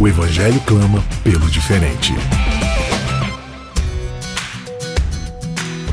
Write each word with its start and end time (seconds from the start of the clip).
O 0.00 0.06
Evangelho 0.06 0.60
clama 0.60 1.02
pelo 1.24 1.50
diferente. 1.50 2.12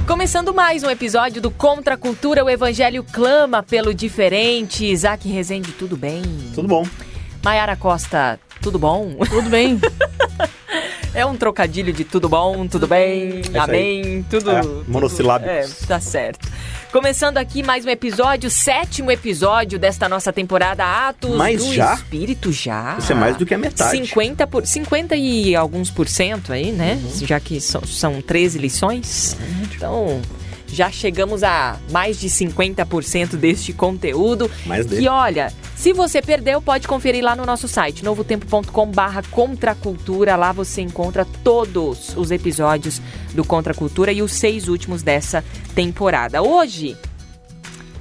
Começando 0.05 0.53
mais 0.53 0.83
um 0.83 0.89
episódio 0.91 1.41
do 1.41 1.49
Contra 1.49 1.95
a 1.95 1.97
Cultura, 1.97 2.45
o 2.45 2.49
Evangelho 2.49 3.03
clama 3.03 3.63
pelo 3.63 3.95
diferente. 3.95 4.85
Isaac 4.85 5.27
Rezende, 5.27 5.71
tudo 5.71 5.97
bem? 5.97 6.21
Tudo 6.53 6.67
bom. 6.67 6.85
Maiara 7.43 7.75
Costa, 7.75 8.39
tudo 8.61 8.77
bom? 8.77 9.15
Tudo 9.27 9.49
bem. 9.49 9.81
É 11.15 11.25
um 11.25 11.35
trocadilho 11.35 11.93
de 11.93 12.03
tudo 12.03 12.27
bom, 12.27 12.67
tudo 12.67 12.87
bem, 12.87 13.41
É 13.53 13.57
amém, 13.59 14.25
tudo. 14.29 14.51
É, 14.51 14.59
tudo- 14.61 14.83
monossilábicos. 14.87 15.83
É, 15.83 15.85
tá 15.87 15.99
certo. 15.99 16.45
Começando 16.91 17.37
aqui 17.37 17.63
mais 17.63 17.85
um 17.85 17.89
episódio, 17.89 18.49
sétimo 18.49 19.09
episódio 19.11 19.79
desta 19.79 20.07
nossa 20.09 20.31
temporada 20.33 20.83
Atos 20.85 21.35
Mas 21.35 21.63
do 21.63 21.73
já? 21.73 21.93
Espírito 21.93 22.51
já. 22.51 22.97
Isso 22.99 23.11
é 23.13 23.15
mais 23.15 23.37
do 23.37 23.45
que 23.45 23.53
a 23.53 23.57
metade. 23.57 23.91
50, 23.91 24.45
por, 24.47 24.65
50 24.65 25.15
e 25.15 25.55
alguns 25.55 25.89
por 25.89 26.07
cento 26.07 26.51
aí, 26.51 26.71
né? 26.71 26.99
Uhum. 27.01 27.25
Já 27.25 27.39
que 27.39 27.59
são, 27.61 27.81
são 27.85 28.21
13 28.21 28.57
lições. 28.59 29.37
Então, 29.75 30.21
já 30.75 30.91
chegamos 30.91 31.41
a 31.41 31.79
mais 31.89 32.19
de 32.19 32.27
50% 32.27 33.37
deste 33.37 33.71
conteúdo. 33.71 34.51
Mais 34.65 34.85
dele. 34.85 35.03
Que 35.03 35.07
olha, 35.07 35.51
se 35.75 35.93
você 35.93 36.21
perdeu, 36.21 36.61
pode 36.61 36.87
conferir 36.87 37.23
lá 37.23 37.35
no 37.35 37.45
nosso 37.45 37.67
site, 37.67 38.03
novotempo.com 38.03 38.91
barra 38.91 39.23
contracultura. 39.31 40.35
Lá 40.35 40.51
você 40.51 40.81
encontra 40.81 41.25
todos 41.43 42.15
os 42.17 42.29
episódios 42.29 43.01
do 43.33 43.45
Contra 43.45 43.73
Cultura 43.73 44.11
e 44.11 44.21
os 44.21 44.33
seis 44.33 44.67
últimos 44.67 45.01
dessa 45.01 45.43
temporada. 45.73 46.41
Hoje, 46.41 46.97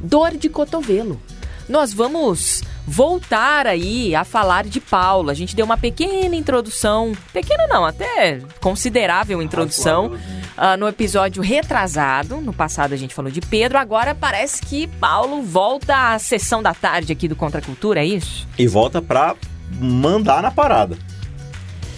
dor 0.01 0.37
de 0.37 0.49
cotovelo. 0.49 1.21
Nós 1.69 1.95
vamos 1.95 2.63
voltar 2.87 3.67
aí 3.67 4.15
a 4.15 4.25
falar 4.25 4.65
de 4.65 4.81
Paulo. 4.81 5.31
A 5.31 5.35
gente 5.35 5.57
deu 5.57 5.65
uma 5.65 5.79
pequena 5.79 6.37
introdução, 6.37 7.13
pequena 7.33 7.67
não, 7.67 7.85
até 7.85 8.41
considerável 8.61 9.41
introdução 9.41 10.13
ah, 10.57 10.77
no 10.77 10.87
episódio 10.89 11.43
retrasado. 11.43 12.41
No 12.41 12.53
passado 12.53 12.93
a 12.93 12.97
gente 12.97 13.15
falou 13.15 13.31
de 13.31 13.41
Pedro, 13.41 13.79
agora 13.79 14.15
parece 14.15 14.63
que 14.63 14.87
Paulo 14.87 15.43
volta 15.43 16.13
à 16.13 16.19
sessão 16.19 16.63
da 16.63 16.73
tarde 16.73 17.13
aqui 17.13 17.27
do 17.29 17.37
Contra 17.37 17.61
a 17.61 17.63
Cultura, 17.63 18.01
é 18.01 18.07
isso? 18.07 18.47
E 18.59 18.67
volta 18.67 19.03
pra 19.03 19.37
mandar 19.81 20.43
na 20.43 20.51
parada. 20.51 20.97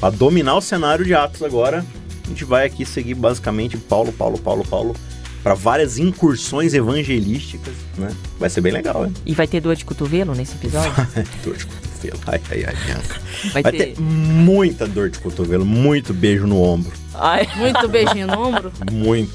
Pra 0.00 0.10
dominar 0.10 0.56
o 0.56 0.60
cenário 0.60 1.04
de 1.04 1.14
Atos 1.14 1.42
agora. 1.42 1.84
A 2.24 2.28
gente 2.28 2.44
vai 2.44 2.66
aqui 2.66 2.84
seguir 2.84 3.14
basicamente 3.14 3.76
Paulo, 3.76 4.12
Paulo, 4.12 4.38
Paulo, 4.38 4.64
Paulo. 4.64 4.96
Pra 5.42 5.54
várias 5.54 5.96
incursões 5.96 6.74
evangelísticas, 6.74 7.74
né? 7.96 8.12
Vai 8.38 8.50
ser 8.50 8.60
bem 8.60 8.72
legal, 8.72 9.06
hein? 9.06 9.14
E 9.24 9.32
vai 9.32 9.46
ter 9.46 9.60
dor 9.60 9.76
de 9.76 9.84
cotovelo 9.84 10.34
nesse 10.34 10.56
episódio? 10.56 10.92
dor 11.44 11.56
de 11.56 11.66
cotovelo. 11.66 11.85
Ai, 12.26 12.40
ai, 12.50 12.64
ai, 12.64 12.76
Bianca. 12.84 13.20
Vai, 13.52 13.62
Vai 13.62 13.72
ter 13.72 14.00
muita 14.00 14.86
dor 14.86 15.10
de 15.10 15.18
cotovelo, 15.18 15.64
muito 15.64 16.12
beijo 16.12 16.46
no 16.46 16.62
ombro. 16.62 16.92
Ai. 17.14 17.48
Muito 17.56 17.88
beijinho 17.88 18.26
no 18.26 18.48
ombro. 18.48 18.72
Muito. 18.90 19.32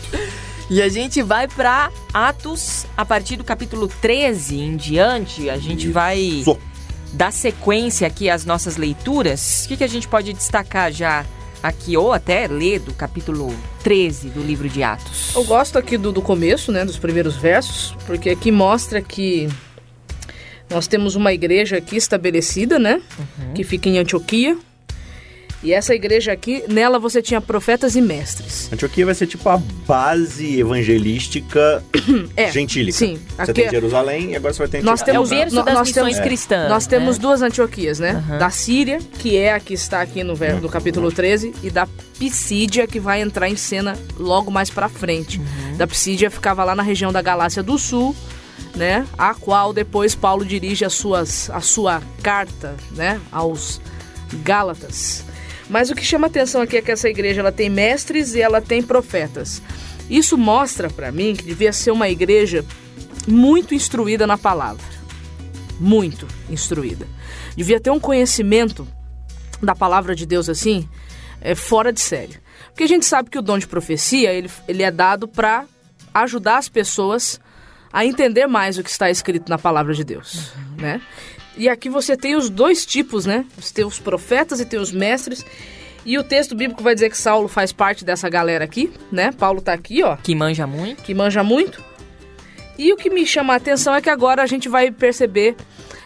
E 0.69 0.81
a 0.81 0.87
gente 0.87 1.21
vai 1.21 1.47
pra 1.47 1.91
Atos, 2.13 2.85
a 2.95 3.03
partir 3.03 3.35
do 3.35 3.43
capítulo 3.43 3.87
13 3.87 4.57
em 4.57 4.77
diante, 4.77 5.49
a 5.49 5.57
gente 5.57 5.89
vai 5.89 6.17
Isso. 6.17 6.57
dar 7.11 7.33
sequência 7.33 8.07
aqui 8.07 8.29
às 8.29 8.45
nossas 8.45 8.77
leituras. 8.77 9.65
O 9.65 9.67
que, 9.67 9.77
que 9.77 9.83
a 9.83 9.87
gente 9.87 10.07
pode 10.07 10.31
destacar 10.31 10.91
já 10.91 11.25
aqui, 11.61 11.95
ou 11.97 12.13
até 12.13 12.47
ler 12.47 12.79
do 12.79 12.93
capítulo 12.93 13.53
13 13.83 14.29
do 14.29 14.41
livro 14.41 14.69
de 14.69 14.81
Atos? 14.81 15.35
Eu 15.35 15.43
gosto 15.43 15.77
aqui 15.77 15.97
do, 15.97 16.11
do 16.11 16.21
começo, 16.21 16.71
né, 16.71 16.85
dos 16.85 16.97
primeiros 16.97 17.35
versos, 17.35 17.95
porque 18.05 18.29
aqui 18.29 18.51
mostra 18.51 19.01
que 19.01 19.49
nós 20.71 20.87
temos 20.87 21.15
uma 21.15 21.31
igreja 21.33 21.77
aqui 21.77 21.95
estabelecida, 21.97 22.79
né, 22.79 23.01
que 23.53 23.63
fica 23.63 23.87
em 23.89 23.97
Antioquia. 23.99 24.57
E 25.63 25.71
essa 25.73 25.93
igreja 25.93 26.31
aqui, 26.31 26.63
nela 26.67 26.97
você 26.97 27.21
tinha 27.21 27.39
profetas 27.39 27.95
e 27.95 28.01
mestres. 28.01 28.67
Antioquia 28.73 29.05
vai 29.05 29.13
ser 29.13 29.27
tipo 29.27 29.47
a 29.47 29.57
base 29.57 30.59
evangelística 30.59 31.83
É, 32.35 32.51
gentílica. 32.51 32.97
sim. 32.97 33.19
Você 33.35 33.41
Aqui 33.43 33.53
tem 33.53 33.69
Jerusalém 33.69 34.31
e 34.31 34.35
agora 34.35 34.51
você 34.55 34.57
vai 34.57 34.67
ter 34.67 34.83
Nós 34.83 35.01
Antioquia. 35.01 35.13
é 35.13 35.19
o 35.19 35.23
temos- 35.23 35.29
berço 35.29 35.63
das 35.63 35.73
nós 35.75 35.87
missões 35.89 36.13
temos- 36.15 36.19
cristãs. 36.27 36.67
Nós 36.67 36.87
temos 36.87 37.17
né? 37.17 37.21
duas 37.21 37.41
Antioquias, 37.43 37.99
né? 37.99 38.11
Aham. 38.27 38.37
Da 38.39 38.49
Síria, 38.49 38.97
que 39.19 39.37
é 39.37 39.53
a 39.53 39.59
que 39.59 39.75
está 39.75 40.01
aqui 40.01 40.23
no, 40.23 40.33
no 40.59 40.67
capítulo 40.67 41.11
13, 41.11 41.53
e 41.61 41.69
da 41.69 41.87
Pisídia, 42.17 42.87
que 42.87 42.99
vai 42.99 43.21
entrar 43.21 43.47
em 43.47 43.55
cena 43.55 43.95
logo 44.17 44.49
mais 44.49 44.71
pra 44.71 44.89
frente. 44.89 45.39
Da 45.77 45.85
Pisídia 45.85 46.31
ficava 46.31 46.63
lá 46.63 46.73
na 46.75 46.81
região 46.81 47.11
da 47.11 47.21
Galácia 47.21 47.61
do 47.61 47.77
Sul, 47.77 48.15
né? 48.75 49.05
A 49.17 49.33
qual 49.33 49.73
depois 49.73 50.15
Paulo 50.15 50.45
dirige 50.45 50.85
as 50.85 50.93
suas, 50.93 51.49
a 51.49 51.61
sua 51.61 52.01
carta, 52.23 52.75
né? 52.91 53.19
Aos 53.31 53.81
Gálatas. 54.43 55.25
Mas 55.69 55.89
o 55.89 55.95
que 55.95 56.03
chama 56.03 56.27
atenção 56.27 56.61
aqui 56.61 56.77
é 56.77 56.81
que 56.81 56.91
essa 56.91 57.09
igreja 57.09 57.41
ela 57.41 57.51
tem 57.51 57.69
mestres 57.69 58.33
e 58.33 58.41
ela 58.41 58.61
tem 58.61 58.81
profetas. 58.81 59.61
Isso 60.09 60.37
mostra 60.37 60.89
pra 60.89 61.11
mim 61.11 61.35
que 61.35 61.43
devia 61.43 61.71
ser 61.71 61.91
uma 61.91 62.09
igreja 62.09 62.65
muito 63.27 63.73
instruída 63.73 64.27
na 64.27 64.37
palavra 64.37 65.01
muito 65.81 66.27
instruída. 66.47 67.07
Devia 67.57 67.79
ter 67.79 67.89
um 67.89 67.99
conhecimento 67.99 68.87
da 69.61 69.75
palavra 69.75 70.15
de 70.15 70.25
Deus 70.27 70.47
assim, 70.47 70.87
é, 71.41 71.55
fora 71.55 71.91
de 71.91 71.99
série. 71.99 72.37
Porque 72.67 72.83
a 72.83 72.87
gente 72.87 73.05
sabe 73.05 73.29
que 73.29 73.39
o 73.39 73.41
dom 73.41 73.57
de 73.57 73.67
profecia, 73.67 74.31
ele, 74.31 74.49
ele 74.67 74.83
é 74.83 74.91
dado 74.91 75.27
para 75.27 75.65
ajudar 76.13 76.57
as 76.59 76.69
pessoas 76.69 77.39
a 77.91 78.05
entender 78.05 78.47
mais 78.47 78.77
o 78.77 78.83
que 78.83 78.89
está 78.89 79.09
escrito 79.09 79.49
na 79.49 79.57
palavra 79.57 79.93
de 79.93 80.03
Deus, 80.03 80.51
né? 80.77 81.01
E 81.57 81.67
aqui 81.67 81.89
você 81.89 82.15
tem 82.15 82.35
os 82.35 82.49
dois 82.49 82.85
tipos, 82.85 83.25
né? 83.25 83.45
Você 83.57 83.73
tem 83.73 83.85
os 83.85 83.99
profetas 83.99 84.59
e 84.59 84.65
tem 84.65 84.79
os 84.79 84.91
mestres. 84.91 85.45
E 86.05 86.17
o 86.17 86.23
texto 86.23 86.55
bíblico 86.55 86.81
vai 86.81 86.93
dizer 86.95 87.09
que 87.09 87.17
Saulo 87.17 87.47
faz 87.47 87.71
parte 87.71 88.03
dessa 88.03 88.27
galera 88.29 88.63
aqui, 88.63 88.91
né? 89.11 89.31
Paulo 89.31 89.61
tá 89.61 89.73
aqui, 89.73 90.01
ó 90.01 90.15
Que 90.15 90.33
manja 90.33 90.65
muito. 90.65 91.03
que 91.03 91.13
manja 91.13 91.43
muito. 91.43 91.83
E 92.77 92.91
o 92.91 92.97
que 92.97 93.09
me 93.09 93.25
chama 93.27 93.53
a 93.53 93.57
atenção 93.57 93.93
é 93.93 94.01
que 94.01 94.09
agora 94.09 94.41
a 94.41 94.47
gente 94.47 94.67
vai 94.67 94.89
perceber 94.89 95.55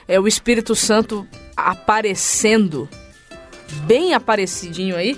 é, 0.07 0.19
o 0.19 0.27
Espírito 0.27 0.75
Santo 0.75 1.25
aparecendo, 1.55 2.89
bem 3.85 4.13
aparecidinho 4.13 4.95
aí, 4.97 5.17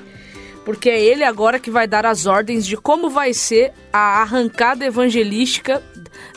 porque 0.63 0.89
é 0.89 1.01
ele 1.01 1.23
agora 1.23 1.57
que 1.57 1.71
vai 1.71 1.87
dar 1.87 2.05
as 2.05 2.25
ordens 2.25 2.67
de 2.67 2.75
como 2.77 3.09
vai 3.09 3.33
ser 3.33 3.71
a 3.91 4.21
arrancada 4.21 4.85
evangelística 4.85 5.81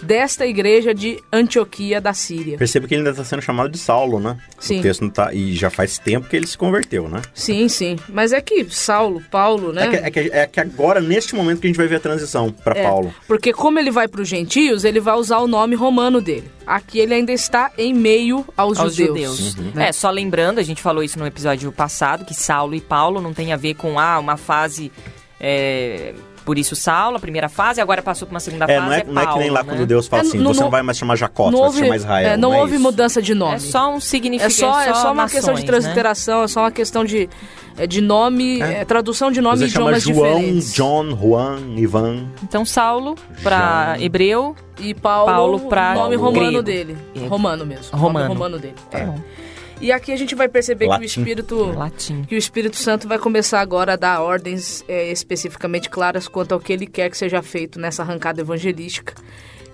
desta 0.02 0.46
igreja 0.46 0.94
de 0.94 1.22
Antioquia 1.32 2.00
da 2.00 2.12
Síria. 2.12 2.58
Perceba 2.58 2.86
que 2.86 2.94
ele 2.94 3.00
ainda 3.00 3.10
está 3.10 3.24
sendo 3.24 3.42
chamado 3.42 3.70
de 3.70 3.78
Saulo, 3.78 4.18
né? 4.18 4.36
Sim. 4.58 4.80
O 4.80 4.82
texto 4.82 5.02
não 5.02 5.10
tá. 5.10 5.32
E 5.32 5.54
já 5.54 5.70
faz 5.70 5.98
tempo 5.98 6.28
que 6.28 6.36
ele 6.36 6.46
se 6.46 6.56
converteu, 6.56 7.08
né? 7.08 7.22
Sim, 7.34 7.68
sim. 7.68 7.96
Mas 8.08 8.32
é 8.32 8.41
que 8.41 8.64
Saulo, 8.70 9.22
Paulo, 9.30 9.72
né? 9.72 9.86
É, 9.86 9.88
que, 9.88 9.96
é, 9.96 10.10
que, 10.10 10.30
é 10.32 10.46
que 10.46 10.60
agora, 10.60 11.00
neste 11.00 11.34
momento, 11.34 11.60
que 11.60 11.66
a 11.66 11.70
gente 11.70 11.76
vai 11.76 11.86
ver 11.86 11.96
a 11.96 12.00
transição 12.00 12.50
para 12.52 12.78
É, 12.78 12.82
Paulo. 12.82 13.14
Porque 13.26 13.52
como 13.52 13.78
ele 13.78 13.91
vai 13.91 14.08
para 14.08 14.20
os 14.22 14.28
gentios, 14.28 14.84
ele 14.84 15.00
vai 15.00 15.14
usar 15.14 15.38
o 15.38 15.46
nome 15.46 15.74
romano 15.74 16.20
dele. 16.20 16.50
Aqui 16.66 16.98
ele 17.00 17.14
ainda 17.14 17.32
está 17.32 17.72
em 17.76 17.92
meio 17.92 18.44
aos, 18.56 18.78
aos 18.78 18.94
judeus. 18.94 19.38
judeus. 19.38 19.74
né? 19.74 19.88
É, 19.88 19.92
só 19.92 20.10
lembrando, 20.10 20.58
a 20.58 20.62
gente 20.62 20.80
falou 20.80 21.02
isso 21.02 21.18
no 21.18 21.26
episódio 21.26 21.70
passado, 21.72 22.24
que 22.24 22.34
Saulo 22.34 22.74
e 22.74 22.80
Paulo 22.80 23.21
não 23.21 23.34
tem 23.34 23.53
a 23.53 23.56
ver 23.56 23.74
com 23.74 23.98
ah, 23.98 24.18
uma 24.18 24.36
fase. 24.36 24.92
é, 25.41 26.15
por 26.45 26.59
isso 26.59 26.75
Saulo, 26.77 27.16
a 27.16 27.21
primeira 27.21 27.48
fase, 27.48 27.81
agora 27.81 28.03
passou 28.03 28.27
para 28.27 28.34
uma 28.34 28.41
segunda 28.41 28.65
É, 28.65 28.77
fase. 28.77 28.87
não 28.87 28.92
é, 28.92 29.04
não 29.04 29.22
é 29.22 29.27
que 29.27 29.39
nem 29.39 29.48
Paulo, 29.48 29.53
lá 29.54 29.63
né? 29.63 29.69
quando 29.72 29.87
Deus 29.87 30.07
fala 30.07 30.22
É, 30.22 30.27
assim: 30.27 30.39
não- 30.39 30.53
você 30.54 30.60
não 30.60 30.66
não- 30.66 30.71
vai 30.71 30.83
mais 30.83 30.98
chamar 30.98 31.16
Jacó, 31.16 31.45
você 31.45 31.51
não 31.53 31.59
vai 31.59 31.66
houve, 31.69 31.78
chamar 31.81 31.97
Israel. 31.97 32.28
é, 32.28 32.37
não 32.37 32.54
é 32.54 32.60
houve 32.60 32.78
mudança 32.78 33.21
de 33.22 33.34
nome. 33.34 33.57
É 33.57 33.59
só 33.59 33.92
um 33.95 34.01
significado. 34.01 34.51
É 34.53 34.54
só, 34.54 34.81
é 34.81 34.95
só 34.95 35.13
uma 35.13 35.25
questão 35.28 35.54
de 35.54 35.60
nações, 35.60 35.60
né? 35.60 35.66
transliteração, 35.66 36.42
é 36.42 36.48
só 36.48 36.60
uma 36.60 36.71
questão 36.71 37.04
de, 37.04 37.28
é, 37.77 37.87
de 37.87 38.01
nome, 38.01 38.60
É. 38.63 38.81
é, 38.81 38.84
tradução 38.84 39.31
de 39.31 39.41
nome 39.41 39.59
Você 39.59 39.65
em 39.66 39.69
chama 39.69 39.97
idiomas 39.97 40.03
João, 40.03 40.34
diferentes. 40.41 40.75
John, 40.75 41.16
Juan, 41.16 41.59
Ivan. 41.77 42.27
Então 42.42 42.65
Saulo 42.65 43.15
para 43.42 43.97
hebreu. 44.01 44.57
E 44.83 44.95
Paulo, 44.95 45.27
Paulo 45.31 45.60
pra 45.69 45.91
o 45.91 45.95
nome 45.95 46.16
Paulo 46.16 46.33
romano 46.33 46.63
grego. 46.63 46.63
dele. 46.63 46.97
É. 47.15 47.27
Romano 47.27 47.66
mesmo. 47.66 47.95
Romano. 47.98 48.28
Romano 48.28 48.59
dele. 48.59 48.75
Tá 48.91 48.98
É. 48.98 49.15
E 49.80 49.91
aqui 49.91 50.12
a 50.12 50.16
gente 50.16 50.34
vai 50.34 50.47
perceber 50.47 50.88
que 50.88 51.00
o 51.00 51.03
Espírito... 51.03 51.72
Latim. 51.72 52.22
Que 52.24 52.34
o 52.34 52.38
Espírito 52.38 52.77
Santo 52.77 53.09
vai 53.09 53.18
começar 53.18 53.60
agora 53.60 53.94
a 53.94 53.97
dar 53.97 54.21
ordens 54.21 54.84
é, 54.86 55.10
especificamente 55.10 55.88
claras 55.88 56.28
quanto 56.28 56.53
ao 56.53 56.60
que 56.60 56.72
ele 56.72 56.86
quer 56.86 57.09
que 57.10 57.16
seja 57.16 57.42
feito 57.42 57.80
nessa 57.80 58.03
arrancada 58.03 58.42
evangelística, 58.42 59.15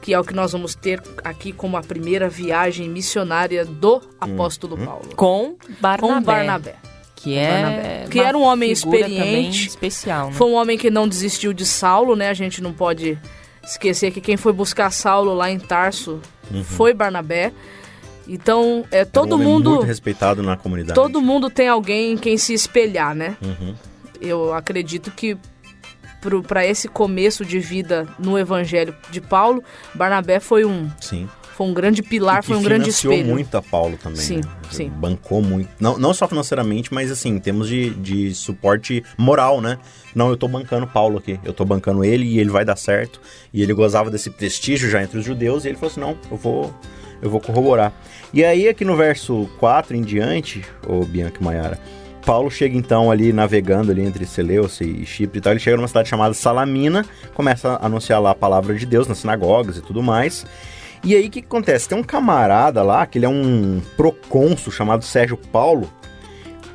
que 0.01 0.15
é 0.15 0.21
o 0.21 0.23
que 0.23 0.33
nós 0.33 0.53
vamos 0.53 0.77
ter 0.77 1.03
aqui 1.25 1.53
como 1.53 1.77
a 1.77 1.83
primeira 1.83 2.29
viagem 2.29 2.89
missionária 2.89 3.65
do 3.65 4.01
apóstolo 4.21 4.79
Paulo. 4.79 5.09
Com 5.17 5.57
Barnabé. 5.81 6.15
Com 6.15 6.23
Barnabé. 6.23 6.75
Que 7.17 7.37
é 7.37 8.07
Que 8.09 8.21
era 8.21 8.39
um 8.39 8.43
homem 8.43 8.71
experiente. 8.71 9.67
especial, 9.67 10.29
né? 10.29 10.35
Foi 10.35 10.47
um 10.47 10.55
homem 10.55 10.79
que 10.79 10.91
não 10.91 11.09
desistiu 11.09 11.53
de 11.53 11.67
Saulo, 11.67 12.15
né? 12.15 12.29
A 12.29 12.35
gente 12.35 12.63
não 12.63 12.73
pode 12.73 13.19
esquecer 13.65 14.13
que 14.13 14.21
quem 14.21 14.37
foi 14.37 14.53
buscar 14.53 14.91
Saulo 14.93 15.35
lá 15.35 15.51
em 15.51 15.59
Tarso 15.59 16.21
foi 16.65 16.95
Barnabé. 16.95 17.53
Então, 18.29 18.85
é 18.91 19.03
um 19.03 19.07
todo 19.07 19.35
homem 19.35 19.47
mundo 19.47 19.71
muito 19.71 19.87
respeitado 19.87 20.43
na 20.43 20.57
comunidade. 20.57 20.95
todo 20.95 21.21
mundo 21.21 21.49
tem 21.49 21.69
alguém 21.69 22.13
em 22.13 22.17
quem 22.17 22.37
se 22.37 22.53
espelhar, 22.53 23.15
né? 23.15 23.37
Uhum. 23.41 23.75
Eu 24.21 24.53
acredito 24.53 25.11
que 25.11 25.37
para 26.49 26.67
esse 26.67 26.89
começo 26.89 27.45
de 27.45 27.61
vida 27.61 28.09
no 28.19 28.39
evangelho 28.39 28.95
de 29.11 29.21
Paulo, 29.21 29.63
Barnabé 29.95 30.41
foi 30.41 30.65
um 30.65 30.91
Sim. 31.01 31.29
Foi 31.57 31.67
um 31.67 31.73
grande 31.73 32.03
pilar, 32.03 32.45
foi 32.45 32.55
um 32.55 32.63
grande 32.63 32.85
financiou 32.85 33.15
espelho. 33.15 33.33
muito 33.33 33.57
a 33.57 33.63
Paulo 33.63 33.97
também. 33.97 34.21
Sim, 34.21 34.37
né? 34.37 34.43
sim. 34.71 34.91
Bancou 34.91 35.41
muito. 35.41 35.71
Não, 35.81 35.97
não 35.97 36.13
só 36.13 36.29
financeiramente, 36.29 36.93
mas 36.93 37.11
assim, 37.11 37.31
em 37.31 37.39
termos 37.39 37.67
de, 37.67 37.91
de 37.95 38.35
suporte 38.35 39.03
moral, 39.17 39.63
né? 39.63 39.79
Não, 40.15 40.29
eu 40.29 40.37
tô 40.37 40.47
bancando 40.47 40.87
Paulo 40.87 41.17
aqui. 41.17 41.41
Eu 41.43 41.55
tô 41.55 41.65
bancando 41.65 42.05
ele 42.05 42.27
e 42.27 42.39
ele 42.39 42.51
vai 42.51 42.63
dar 42.63 42.77
certo. 42.77 43.23
E 43.55 43.63
ele 43.63 43.73
gozava 43.73 44.11
desse 44.11 44.29
prestígio 44.29 44.91
já 44.91 45.03
entre 45.03 45.19
os 45.19 45.25
judeus. 45.25 45.65
E 45.65 45.69
ele 45.69 45.79
falou 45.79 45.91
assim: 45.91 46.01
não, 46.01 46.19
eu 46.31 46.37
vou, 46.37 46.75
eu 47.23 47.31
vou 47.31 47.41
corroborar. 47.41 47.91
E 48.35 48.45
aí, 48.45 48.69
aqui 48.69 48.85
no 48.85 48.95
verso 48.95 49.49
4 49.59 49.97
em 49.97 50.03
diante, 50.03 50.63
ô 50.87 51.07
Bianca 51.07 51.41
e 51.41 51.45
Maiara, 51.45 51.81
Paulo 52.27 52.51
chega 52.51 52.77
então 52.77 53.11
ali 53.11 53.33
navegando 53.33 53.91
ali 53.91 54.03
entre 54.03 54.27
Seleucia 54.27 54.87
e 54.87 55.07
Chipre 55.07 55.39
e 55.39 55.41
tal. 55.41 55.55
Ele 55.55 55.61
chega 55.61 55.79
numa 55.79 55.89
cidade 55.89 56.07
chamada 56.07 56.35
Salamina, 56.35 57.07
começa 57.33 57.79
a 57.81 57.87
anunciar 57.87 58.21
lá 58.21 58.33
a 58.33 58.35
palavra 58.35 58.75
de 58.75 58.85
Deus 58.85 59.09
nas 59.09 59.17
sinagogas 59.19 59.79
e 59.79 59.81
tudo 59.81 60.03
mais. 60.03 60.45
E 61.05 61.15
aí 61.15 61.27
o 61.27 61.31
que, 61.31 61.41
que 61.41 61.47
acontece? 61.47 61.89
Tem 61.89 61.97
um 61.99 62.03
camarada 62.03 62.83
lá, 62.83 63.07
que 63.07 63.19
ele 63.19 63.27
é 63.27 63.29
um 63.29 63.81
procônsul 63.97 64.73
chamado 64.73 65.05
Sérgio 65.05 65.37
Paulo, 65.37 65.91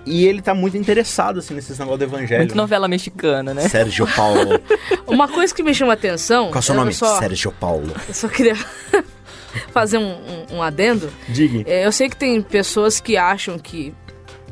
e 0.06 0.26
ele 0.26 0.42
tá 0.42 0.54
muito 0.54 0.76
interessado 0.78 1.40
assim 1.40 1.54
nesses 1.54 1.78
negócios 1.78 2.00
do 2.00 2.04
evangelho. 2.16 2.40
Muito 2.42 2.56
novela 2.56 2.88
mexicana, 2.88 3.54
né? 3.54 3.68
Sérgio 3.70 4.08
Paulo. 4.16 4.60
Uma 5.06 5.28
coisa 5.28 5.54
que 5.54 5.62
me 5.62 5.74
chama 5.74 5.92
a 5.92 5.96
atenção, 5.96 6.46
Qual 6.48 6.56
é 6.56 6.60
o 6.60 6.62
seu 6.64 6.74
eu 6.76 6.80
nome? 6.80 6.94
só, 6.94 7.20
Sérgio 7.20 7.52
Paulo. 7.52 7.94
eu 8.08 8.14
só 8.14 8.28
queria 8.28 8.56
fazer 9.72 9.98
um, 9.98 10.12
um- 10.14 10.56
um 10.58 10.64
adendo. 10.64 11.10
Diga. 11.28 11.64
É, 11.70 11.86
eu 11.86 11.92
sei 11.92 12.10
que 12.10 12.16
tem 12.16 12.42
pessoas 12.42 13.00
que 13.00 13.18
acham 13.18 13.60
que 13.60 13.94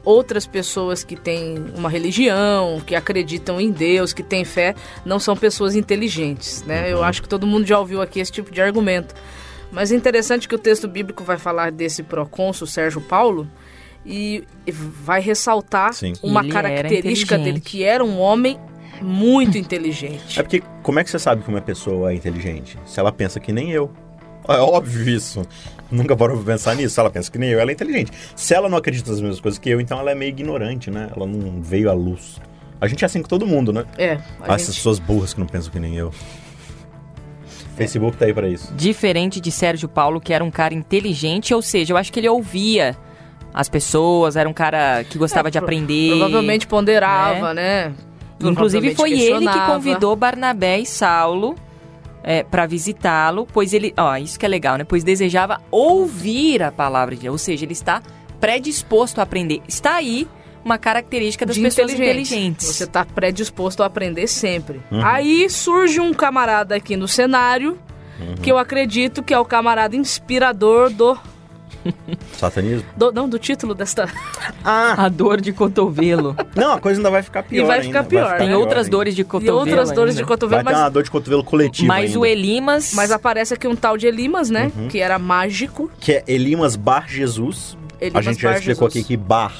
outras 0.04 0.45
pessoas 0.45 1.04
que 1.04 1.16
têm 1.16 1.57
uma 1.75 1.89
religião, 1.89 2.81
que 2.86 2.95
acreditam 2.95 3.60
em 3.60 3.71
Deus, 3.71 4.13
que 4.13 4.24
têm 4.24 4.44
fé, 4.45 4.74
não 5.06 5.19
são 5.19 5.36
pessoas 5.36 5.75
inteligentes, 5.75 6.63
né? 6.63 6.83
Uhum. 6.83 6.89
Eu 6.89 7.04
acho 7.04 7.21
que 7.21 7.30
todo 7.30 7.45
mundo 7.48 7.66
já 7.66 7.77
ouviu 7.80 8.01
aqui 8.01 8.19
esse 8.19 8.31
tipo 8.31 8.51
de 8.51 8.62
argumento. 8.62 9.13
Mas 9.71 9.92
é 9.92 9.95
interessante 9.95 10.48
que 10.48 10.56
o 10.56 10.60
texto 10.60 10.88
bíblico 10.88 11.24
vai 11.24 11.38
falar 11.38 11.71
desse 11.71 12.01
procônsul 12.04 12.66
Sérgio 12.68 13.01
Paulo 13.01 13.48
e 14.06 14.44
vai 14.68 15.21
ressaltar 15.21 15.94
Sim. 15.94 16.13
uma 16.24 16.42
Ele 16.42 16.51
característica 16.51 17.38
dele 17.38 17.60
que 17.60 17.83
era 17.83 18.04
um 18.04 18.19
homem 18.19 18.57
muito 19.01 19.57
inteligente. 19.57 20.39
É 20.39 20.44
porque 20.44 20.63
como 20.81 21.00
é 21.00 21.04
que 21.04 21.10
você 21.10 21.19
sabe 21.19 21.44
que 21.44 21.50
uma 21.50 21.62
pessoa 21.62 22.12
é 22.12 22.16
inteligente? 22.16 22.77
Se 22.86 23.00
ela 23.00 23.12
pensa 23.12 23.39
que 23.39 23.51
nem 23.51 23.71
eu. 23.71 23.92
É 24.48 24.54
óbvio 24.57 25.07
isso. 25.07 25.44
Nunca 25.92 26.16
parou 26.18 26.38
pra 26.38 26.54
pensar 26.54 26.75
nisso. 26.75 26.95
Se 26.95 27.00
ela 27.00 27.10
pensa 27.12 27.30
que 27.31 27.38
nem 27.38 27.50
eu, 27.51 27.60
ela 27.60 27.69
é 27.69 27.74
inteligente. 27.74 28.12
Se 28.36 28.54
ela 28.56 28.68
não 28.68 28.77
acredita 28.77 29.12
nas 29.12 29.21
mesmas 29.21 29.39
coisas 29.39 29.60
que 29.60 29.69
eu, 29.69 29.80
então 29.80 30.00
ela 30.00 30.10
é 30.12 30.16
meio 30.16 30.30
ignorante, 30.30 30.89
né? 30.89 31.10
Ela 31.16 31.27
não 31.27 31.62
veio 31.62 31.89
à 31.89 31.94
luz. 31.94 32.38
A 32.81 32.88
gente 32.88 33.04
é 33.04 33.06
assim 33.06 33.21
com 33.21 33.27
todo 33.27 33.45
mundo, 33.45 33.71
né? 33.71 33.86
É, 33.98 34.13
a 34.42 34.56
Essas 34.56 34.68
gente- 34.68 34.75
pessoas 34.77 34.98
burras 35.00 35.33
que 35.33 35.39
não 35.39 35.45
pensam 35.48 35.71
que 35.71 35.80
nem 35.80 35.95
eu. 35.95 36.12
Facebook 37.80 38.18
tá 38.18 38.26
aí 38.26 38.34
pra 38.34 38.48
isso. 38.48 38.72
Diferente 38.76 39.42
de 39.42 39.52
Sérgio 39.52 39.90
Paulo, 39.90 40.22
que 40.22 40.31
era 40.34 40.44
um 40.44 40.52
cara 40.52 40.74
inteligente, 40.74 41.54
ou 41.54 41.62
seja, 41.62 41.94
eu 41.94 41.98
acho 41.98 42.12
que 42.14 42.20
ele 42.20 42.30
ouvia 42.30 42.96
as 43.54 43.68
pessoas, 43.68 44.36
era 44.36 44.48
um 44.48 44.54
cara 44.54 45.04
que 45.04 45.18
gostava 45.18 45.50
de 45.50 45.58
É, 45.58 45.62
pro- 45.62 45.66
aprender. 45.68 46.10
provavelmente 46.12 46.68
ponderava, 46.68 47.54
né? 47.54 47.94
Inclusive 48.42 48.94
Provavelmente 48.94 48.96
foi 48.96 49.12
ele 49.20 49.48
que 49.48 49.66
convidou 49.66 50.16
Barnabé 50.16 50.80
e 50.80 50.86
Saulo 50.86 51.56
é, 52.24 52.44
para 52.44 52.66
visitá-lo, 52.68 53.48
pois 53.52 53.74
ele, 53.74 53.94
ó, 53.98 54.16
isso 54.18 54.38
que 54.40 54.46
é 54.46 54.50
legal, 54.50 54.78
né? 54.78 54.84
Pois 54.84 55.04
desejava 55.04 55.60
ouvir 55.72 56.62
a 56.64 56.72
palavra 56.72 57.16
de 57.16 57.22
Deus, 57.24 57.34
ou 57.34 57.38
seja, 57.38 57.66
ele 57.66 57.74
está 57.74 58.02
predisposto 58.40 59.20
a 59.20 59.24
aprender. 59.24 59.62
Está 59.68 59.96
aí 59.96 60.28
uma 60.64 60.78
característica 60.78 61.46
das 61.46 61.56
de 61.56 61.62
pessoas 61.62 61.92
inteligente. 61.94 62.28
inteligentes. 62.34 62.68
Você 62.68 62.86
tá 62.88 63.06
predisposto 63.06 63.82
a 63.84 63.86
aprender 63.86 64.28
sempre. 64.28 64.82
Uhum. 64.92 65.06
Aí 65.06 65.50
surge 65.50 66.00
um 66.00 66.14
camarada 66.14 66.76
aqui 66.76 66.96
no 66.98 67.08
cenário 67.08 67.78
Uhum. 68.20 68.36
que 68.36 68.52
eu 68.52 68.58
acredito 68.58 69.24
que 69.24 69.34
é 69.34 69.40
o 69.40 69.46
camarada 69.46 69.96
inspirador 69.96 70.90
do, 70.90 71.18
Satanismo? 72.34 72.86
do- 72.96 73.12
não 73.14 73.28
do 73.30 73.40
título 73.40 73.74
desta. 73.74 74.10
Ah! 74.66 75.06
A 75.06 75.10
dor 75.10 75.40
de 75.40 75.54
cotovelo. 75.54 76.36
Não, 76.54 76.74
a 76.74 76.80
coisa 76.82 77.00
ainda 77.00 77.10
vai 77.10 77.24
ficar 77.24 77.44
pior. 77.44 77.66
vai 77.66 77.78
ainda, 77.80 77.88
ficar 77.88 78.04
pior. 78.04 78.38
Tem 78.38 78.48
pior 78.50 78.60
outras 78.60 78.86
ainda. 78.88 78.90
dores 78.98 79.16
de 79.16 79.22
E 79.22 79.24
cotovelo. 79.24 79.58
outras 79.60 79.92
dores 79.92 80.16
de 80.16 80.22
ainda. 80.22 80.28
cotovelo, 80.28 80.64
Vai 80.64 80.74
ter 80.74 80.78
uma 80.78 80.84
mas, 80.84 80.94
dor 80.94 81.04
de 81.04 81.12
cotovelo 81.12 81.44
coletiva 81.46 81.88
Mas 81.88 82.06
ainda. 82.08 82.20
o 82.20 82.26
Elimas. 82.26 82.94
mas 82.94 83.10
aparece 83.12 83.54
aqui 83.54 83.68
um 83.70 83.76
tal 83.76 83.98
de 83.98 84.06
Elimas, 84.08 84.50
né? 84.50 84.70
Uhum. 84.76 84.90
Que 84.90 85.00
era 85.00 85.18
mágico. 85.18 85.90
Que 86.02 86.12
é 86.14 86.24
Elimas 86.28 86.76
Bar 86.76 87.06
Jesus. 87.08 87.78
Elimas 88.02 88.28
a 88.28 88.32
gente 88.32 88.42
já 88.42 88.50
Bar 88.50 88.58
explicou 88.58 88.90
Jesus. 88.90 89.06
aqui 89.06 89.08
que 89.08 89.18
Bar 89.18 89.54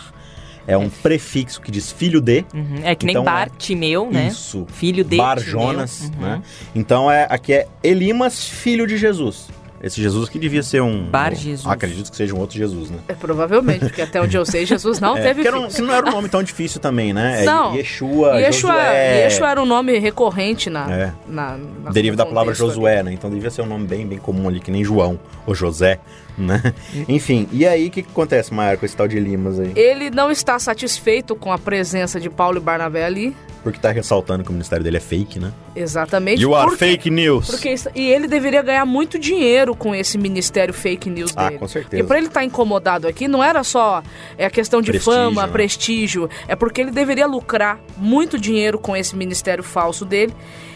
é 0.70 0.78
um 0.78 0.90
prefixo 0.90 1.60
que 1.62 1.72
diz 1.72 1.92
filho 1.92 2.22
de. 2.22 2.46
Uhum, 2.54 2.80
É 2.84 2.96
que 2.96 3.06
nem 3.06 3.14
Então, 3.14 3.24
Bartimeu, 3.24 4.10
né? 4.12 4.28
Isso. 4.28 4.66
Filho 4.72 5.04
de 5.04 5.18
Bar 5.18 5.38
Timeu. 5.40 5.52
Jonas, 5.52 6.02
Uhum. 6.16 6.22
né? 6.22 6.42
Então 6.76 7.10
é, 7.12 7.28
aqui 7.30 7.54
é 7.54 7.68
Elimas, 7.84 8.48
filho 8.48 8.86
de 8.88 8.98
Jesus. 8.98 9.48
Esse 9.82 10.02
Jesus 10.02 10.28
que 10.28 10.38
devia 10.38 10.62
ser 10.62 10.82
um. 10.82 11.06
Bar 11.06 11.32
um- 11.32 11.36
Jesus. 11.38 11.66
Acredito 11.66 12.12
que 12.12 12.18
seja 12.18 12.36
um 12.36 12.40
outro 12.40 12.58
Jesus, 12.58 12.90
né? 12.90 12.98
É, 13.08 13.14
provavelmente, 13.14 13.80
porque 13.86 14.02
até 14.02 14.22
onde 14.22 14.36
eu 14.36 14.46
sei, 14.46 14.66
Jesus 14.66 15.00
não 15.00 15.16
É, 15.18 15.22
teve 15.22 15.42
que, 15.42 15.50
um- 15.56 15.70
que 15.70 15.82
não 15.82 15.94
era 15.94 16.06
um 16.06 16.12
nome 16.12 16.28
tão 16.28 16.44
difícil 16.44 16.82
também, 16.82 17.14
né? 17.14 17.44
É 17.44 17.46
Não. 17.46 17.74
Yeshua, 17.74 18.36
Yeshua, 18.42 18.72
Josué. 18.74 19.24
Yeshua 19.24 19.50
era 19.52 19.62
um 19.62 19.66
nome 19.66 19.98
recorrente 19.98 20.70
na, 20.70 20.92
É. 20.92 21.14
na, 21.26 21.58
na 21.82 21.92
Deriva 21.92 22.18
da 22.18 22.26
palavra 22.26 22.54
Josué, 22.54 23.02
né? 23.04 23.14
Então 23.14 23.30
devia 23.30 23.50
ser 23.50 23.62
um 23.62 23.68
nome 23.68 23.88
bem, 23.88 24.06
bem 24.06 24.18
comum 24.18 24.50
ali, 24.50 24.60
que 24.60 24.70
nem 24.70 24.84
João 24.84 25.18
ou 25.48 25.56
José, 25.56 25.98
né? 26.42 26.74
Enfim, 27.08 27.48
e 27.52 27.66
aí 27.66 27.88
o 27.88 27.92
que, 27.92 28.02
que 28.04 28.10
acontece, 28.10 28.54
Maia, 28.54 28.78
com 28.78 28.86
esse 28.86 28.96
tal 28.96 29.08
de 29.08 29.18
Elimas 29.18 29.60
aí? 29.60 29.72
Ele 29.76 30.10
não 30.10 30.32
está 30.32 30.58
satisfeito 30.60 31.36
com 31.36 31.52
a 31.52 31.58
presença 31.58 32.20
de 32.20 32.30
Paulo 32.30 32.58
e 32.58 32.62
Barnabé 32.62 33.06
ali. 33.06 33.36
Porque 33.62 33.78
tá 33.78 33.92
ressaltando 33.92 34.42
que 34.44 34.50
o 34.50 34.54
ministério 34.54 34.84
dele 34.86 34.96
é 34.98 35.02
fake, 35.02 35.38
né? 35.38 35.52
Exatamente. 35.76 36.42
You 36.42 36.56
are 36.56 36.70
porque, 36.70 36.86
fake 36.86 37.10
news! 37.10 37.48
porque 37.52 37.76
e 37.94 38.10
ele 38.10 38.26
deveria 38.26 38.62
ganhar 38.62 38.86
muito 38.86 39.20
dinheiro 39.20 39.76
com 39.76 39.94
esse 39.94 40.18
ministério 40.18 40.74
fake 40.74 41.10
news 41.10 41.34
Ah, 41.36 41.48
dele. 41.50 41.60
com 41.60 41.68
certeza. 41.68 41.90
Porque 42.02 42.04
pra 42.08 42.18
ele 42.18 42.28
estar 42.28 42.44
incomodado 42.46 43.06
aqui, 43.06 43.28
não 43.28 43.44
era 43.44 43.62
só 43.66 44.02
é 44.38 44.46
a 44.46 44.50
questão 44.50 44.82
de 44.82 44.92
Prestígio, 44.92 45.14
fama, 45.20 45.46
né? 45.46 45.52
prestígio. 45.52 46.30
É 46.48 46.56
porque 46.56 46.80
ele 46.80 46.92
deveria 46.92 47.28
lucrar 47.28 47.80
muito 47.98 48.40
dinheiro 48.40 48.80
com 48.80 48.96
esse 48.96 49.14
ministério 49.16 49.64
falso 49.64 50.06
dele. 50.06 50.34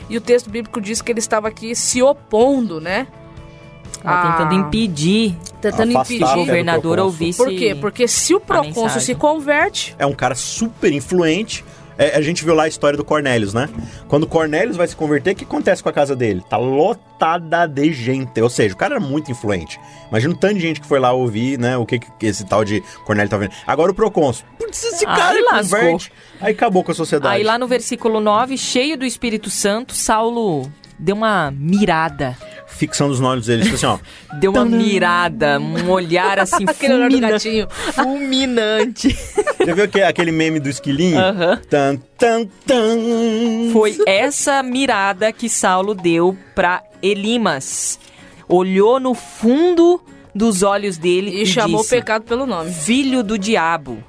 E 0.10 0.18
o 0.18 0.22
texto 0.22 0.50
bíblico 0.50 0.82
diz 0.82 1.02
que 1.02 1.10
ele 1.10 1.20
estava 1.20 1.48
aqui 1.48 1.74
se 1.76 2.02
opondo, 2.02 2.82
né? 2.82 3.08
Ela 4.04 4.32
tentando 4.38 4.52
Ah, 4.52 4.68
impedir 4.68 5.36
Tentando 5.62 5.92
Afastar 5.98 6.06
que 6.06 6.14
o 6.14 6.16
impedir. 6.18 6.36
governador 6.36 6.82
procônsul. 6.98 7.06
ouvisse. 7.06 7.38
Por 7.38 7.50
quê? 7.50 7.76
Porque 7.80 8.08
se 8.08 8.36
o 8.36 8.42
mensagem. 8.48 9.00
se 9.00 9.16
converte, 9.16 9.96
É 9.98 10.06
um 10.06 10.14
cara 10.14 10.36
super 10.36 10.92
influente. 10.92 11.64
É, 11.96 12.18
a 12.18 12.22
gente 12.22 12.44
viu 12.44 12.56
lá 12.56 12.64
a 12.64 12.68
história 12.68 12.98
do 12.98 13.06
Cornélios, 13.06 13.54
né? 13.54 13.70
Quando 14.08 14.24
o 14.24 14.28
Cornélios 14.28 14.76
vai 14.76 14.88
se 14.88 14.96
converter, 14.96 15.32
o 15.34 15.36
que 15.36 15.44
acontece 15.46 15.82
com 15.84 15.90
a 15.90 15.94
casa 15.94 16.16
dele? 16.16 16.44
Tá 16.50 16.58
lotada 16.58 17.68
de 17.68 17.94
gente. 17.94 18.42
Ou 18.42 18.50
seja, 18.50 18.74
o 18.74 18.78
cara 18.78 18.96
era 18.96 19.04
muito 19.04 19.32
influente. 19.32 19.80
Imagina 20.10 20.34
o 20.34 20.38
tanto 20.38 20.56
de 20.56 20.60
gente 20.62 20.82
que 20.82 20.88
foi 20.88 21.00
lá 21.00 21.12
ouvir, 21.14 21.58
né? 21.60 21.78
O 21.78 21.86
que, 21.86 22.00
que 22.00 22.26
esse 22.26 22.46
tal 22.46 22.66
de 22.66 22.82
Cornélio 23.06 23.30
tá 23.30 23.38
vendo. 23.38 23.52
Agora 23.68 23.92
o 23.92 23.94
Procônsul. 23.94 24.44
Putz, 24.58 24.84
esse 24.84 25.06
Aí 25.08 25.16
cara 25.16 25.40
lascou. 25.52 25.80
converte. 25.80 26.12
Aí 26.42 26.52
acabou 26.54 26.84
com 26.84 26.92
a 26.92 26.96
sociedade. 26.96 27.36
Aí 27.36 27.44
lá 27.44 27.60
no 27.60 27.68
versículo 27.68 28.20
9, 28.20 28.58
cheio 28.58 28.98
do 28.98 29.06
Espírito 29.06 29.52
Santo, 29.52 29.94
Saulo 29.94 30.70
deu 30.98 31.16
uma 31.16 31.52
mirada. 31.56 32.36
Fixando 32.76 33.14
os 33.14 33.22
olhos 33.22 33.46
dele, 33.46 33.64
tipo 33.64 33.76
assim, 33.76 33.86
ó. 33.86 33.98
Deu 34.40 34.52
uma 34.52 34.66
mirada, 34.66 35.60
um 35.60 35.90
olhar 35.90 36.40
assim 36.40 36.66
aquele 36.68 36.94
olhar 36.96 37.08
do 37.08 37.12
fulmina- 37.12 37.30
gatinho. 37.32 37.68
fulminante. 37.94 39.18
Já 39.66 39.74
viu 39.74 39.84
aquele, 39.84 40.04
aquele 40.06 40.32
meme 40.32 40.60
do 40.60 40.70
esquilinho? 40.70 41.18
Aham. 41.20 41.62
Tan, 41.70 41.98
tan, 42.18 42.46
tan. 42.66 43.72
Foi 43.72 43.98
essa 44.06 44.62
mirada 44.64 45.32
que 45.32 45.48
Saulo 45.50 45.94
deu 45.96 46.38
pra 46.56 46.84
Elimas. 47.02 48.00
Olhou 48.48 49.00
no 49.00 49.14
fundo 49.14 50.02
dos 50.36 50.64
olhos 50.64 50.98
dele 50.98 51.30
E, 51.32 51.44
e, 51.44 51.46
chamou 51.46 51.82
disse, 51.82 51.96
o 51.96 51.98
pecado 52.00 52.24
pelo 52.24 52.46
nome. 52.46 52.72
Filho 52.72 53.24
do 53.24 53.38
diabo, 53.38 54.04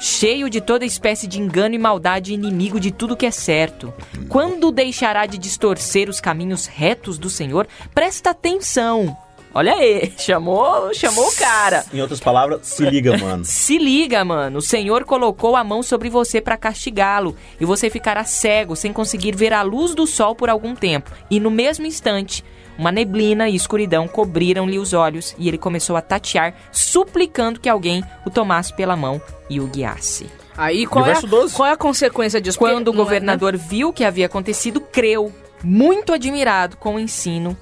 cheio 0.00 0.50
de 0.50 0.60
toda 0.60 0.84
espécie 0.84 1.26
de 1.26 1.40
engano 1.40 1.74
e 1.74 1.78
maldade, 1.78 2.34
inimigo 2.34 2.78
de 2.78 2.90
tudo 2.90 3.16
que 3.16 3.26
é 3.26 3.30
certo. 3.30 3.92
Quando 4.28 4.70
deixará 4.70 5.26
de 5.26 5.38
distorcer 5.38 6.08
os 6.08 6.20
caminhos 6.20 6.66
retos 6.66 7.18
do 7.18 7.30
Senhor? 7.30 7.66
Presta 7.94 8.30
atenção. 8.30 9.16
Olha 9.54 9.74
aí, 9.74 10.12
chamou, 10.18 10.92
chamou 10.92 11.28
o 11.28 11.36
cara. 11.36 11.84
Em 11.92 12.00
outras 12.00 12.18
palavras, 12.20 12.60
se 12.66 12.84
liga, 12.84 13.16
mano. 13.16 13.44
Se 13.46 13.78
liga, 13.78 14.24
mano. 14.24 14.58
O 14.58 14.62
Senhor 14.62 15.04
colocou 15.04 15.54
a 15.56 15.62
mão 15.62 15.82
sobre 15.82 16.10
você 16.10 16.40
para 16.40 16.56
castigá-lo 16.56 17.36
e 17.60 17.64
você 17.64 17.88
ficará 17.88 18.24
cego, 18.24 18.74
sem 18.74 18.92
conseguir 18.92 19.36
ver 19.36 19.52
a 19.52 19.62
luz 19.62 19.94
do 19.94 20.06
sol 20.06 20.34
por 20.34 20.50
algum 20.50 20.74
tempo. 20.74 21.10
E 21.30 21.38
no 21.38 21.50
mesmo 21.50 21.86
instante, 21.86 22.42
Uma 22.76 22.90
neblina 22.90 23.48
e 23.48 23.54
escuridão 23.54 24.08
cobriram-lhe 24.08 24.78
os 24.80 24.92
olhos 24.92 25.34
e 25.38 25.46
ele 25.46 25.56
começou 25.56 25.94
a 25.96 26.00
tatear, 26.00 26.54
suplicando 26.72 27.60
que 27.60 27.68
alguém 27.68 28.02
o 28.26 28.30
tomasse 28.30 28.74
pela 28.74 28.96
mão 28.96 29.22
e 29.48 29.60
o 29.60 29.66
guiasse. 29.68 30.26
Aí 30.56 30.84
qual 30.86 31.04
é, 31.06 31.10
a, 31.10 31.12
Verso 31.12 31.26
12. 31.28 31.54
qual 31.54 31.68
é 31.68 31.72
a 31.72 31.76
consequência 31.76 32.40
disso? 32.40 32.58
Porque 32.58 32.72
Quando 32.74 32.88
o 32.88 32.92
não 32.92 33.00
é, 33.00 33.04
governador 33.04 33.56
viu 33.56 33.90
o 33.90 33.92
que 33.92 34.04
havia 34.04 34.26
acontecido, 34.26 34.80
creu, 34.80 35.32
muito 35.62 36.12
admirado 36.12 36.76
com 36.76 36.96
o 36.96 36.98
ensino 36.98 37.56